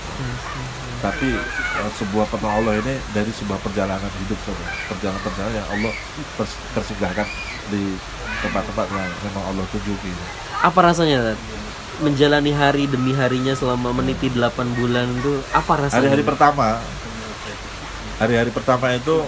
tapi 0.98 1.30
eh, 1.32 1.91
sebuah 1.93 2.26
pertolongan 2.28 2.58
Allah 2.62 2.74
ini 2.78 2.93
dari 3.12 3.32
sebuah 3.32 3.60
perjalanan 3.60 4.12
hidup 4.18 4.39
saja 4.41 4.66
perjalanan-perjalanan 4.88 5.56
yang 5.56 5.68
Allah 5.70 5.93
pers- 6.36 6.62
persinggahkan 6.72 7.28
di 7.68 7.98
tempat-tempat 8.41 8.86
yang 8.89 9.10
memang 9.24 9.43
Allah 9.46 9.66
tunjuki 9.70 10.12
apa 10.58 10.80
rasanya 10.82 11.18
Tat? 11.26 11.39
menjalani 11.98 12.52
hari 12.52 12.86
demi 12.86 13.12
harinya 13.12 13.54
selama 13.54 13.91
meniti 13.93 14.28
8 14.28 14.43
bulan 14.74 15.08
itu 15.14 15.39
apa 15.50 15.80
rasanya? 15.80 15.96
Hari-hari 16.04 16.24
pertama. 16.24 16.68
Hari-hari 18.16 18.52
pertama 18.52 18.91
itu 18.91 19.24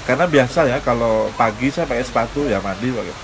karena 0.00 0.24
biasa 0.24 0.66
ya 0.66 0.78
kalau 0.78 1.30
pagi 1.34 1.70
saya 1.70 1.86
pakai 1.86 2.02
sepatu 2.02 2.42
ya 2.44 2.58
mandi 2.58 2.90
pakai 2.90 3.14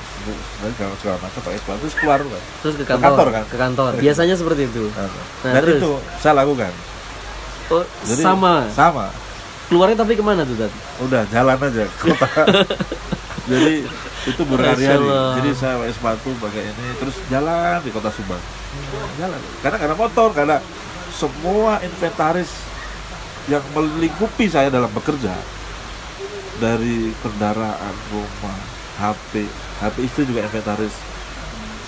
segala 0.68 0.94
segala 0.96 1.16
macam 1.18 1.40
pakai 1.40 1.58
sepatu 1.58 1.78
terus 1.80 1.94
keluar 1.96 2.18
kan. 2.20 2.42
terus 2.60 2.74
ke 2.74 2.82
Ke 2.82 2.88
kantor 2.88 3.06
kantor, 3.06 3.26
kan? 3.32 3.44
ke 3.44 3.56
kantor. 3.56 3.90
Biasanya 3.96 4.34
seperti 4.34 4.62
itu? 4.66 4.84
Nah, 4.92 5.06
Nah, 5.06 5.52
dan 5.52 5.62
terus? 5.62 5.78
itu 5.78 5.90
saya 6.16 6.34
lakukan 6.36 6.70
oh, 7.72 7.84
Jadi, 8.06 8.22
sama. 8.22 8.68
sama. 8.72 9.06
Keluarnya 9.66 9.98
tapi 9.98 10.14
ke 10.14 10.22
mana 10.22 10.46
tuh 10.46 10.54
Tat? 10.54 10.72
udah 11.02 11.22
jalan 11.30 11.58
aja. 11.58 11.84
Kota 12.02 12.28
jadi 13.46 13.86
itu 14.26 14.42
berhari-hari 14.42 15.06
jadi 15.38 15.50
saya 15.54 15.74
pakai 15.78 15.94
sepatu 15.94 16.28
pakai 16.42 16.62
ini 16.66 16.86
terus 16.98 17.14
jalan 17.30 17.78
di 17.78 17.90
kota 17.94 18.10
Subang. 18.10 18.42
Jalan. 19.22 19.38
Karena 19.62 19.76
karena 19.78 19.94
motor 19.94 20.28
karena 20.34 20.56
semua 21.14 21.78
inventaris 21.86 22.50
yang 23.46 23.62
melingkupi 23.70 24.50
saya 24.50 24.66
dalam 24.66 24.90
bekerja 24.90 25.30
dari 26.58 27.14
kendaraan 27.22 27.94
rumah 28.10 28.58
HP 28.98 29.46
HP 29.78 29.96
istri 30.02 30.22
juga 30.26 30.42
inventaris 30.42 30.94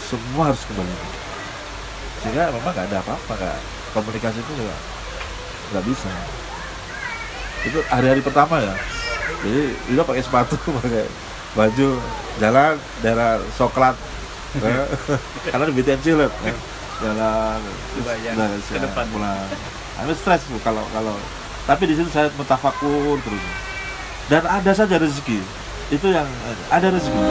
semua 0.06 0.54
harus 0.54 0.62
kembali. 0.70 0.94
Sehingga 2.22 2.54
memang 2.54 2.70
nggak 2.70 2.86
ada 2.86 2.98
apa-apa 3.02 3.58
komunikasi 3.98 4.38
itu 4.38 4.52
juga 4.62 4.74
nggak 5.72 5.84
bisa. 5.84 6.10
Itu 7.66 7.78
hari-hari 7.90 8.20
pertama 8.22 8.60
ya. 8.62 8.74
Jadi 9.44 9.62
dia 9.92 10.04
pakai 10.04 10.22
sepatu 10.24 10.56
pakai 10.80 11.04
baju 11.56 11.88
jalan 12.38 12.74
daerah 13.02 13.40
coklat 13.56 13.96
ya. 14.60 14.84
karena 15.52 15.64
di 15.68 15.74
BTNC 15.74 16.06
lihat 16.16 16.32
ya. 16.44 16.54
jalan 16.98 17.60
nah, 18.34 18.48
ke 18.58 18.78
depan. 18.78 19.04
pulang. 19.14 19.46
Aku 20.02 20.12
stres 20.14 20.42
Bu, 20.50 20.58
kalau 20.62 20.82
kalau. 20.94 21.14
Tapi 21.66 21.84
di 21.90 21.94
situ 21.98 22.08
saya 22.08 22.30
mentafakur 22.34 23.18
terus. 23.22 23.44
Dan 24.30 24.44
ada 24.46 24.72
saja 24.72 24.96
rezeki. 24.96 25.40
Itu 25.88 26.12
yang 26.12 26.28
ada 26.68 26.88
rezeki 26.92 27.22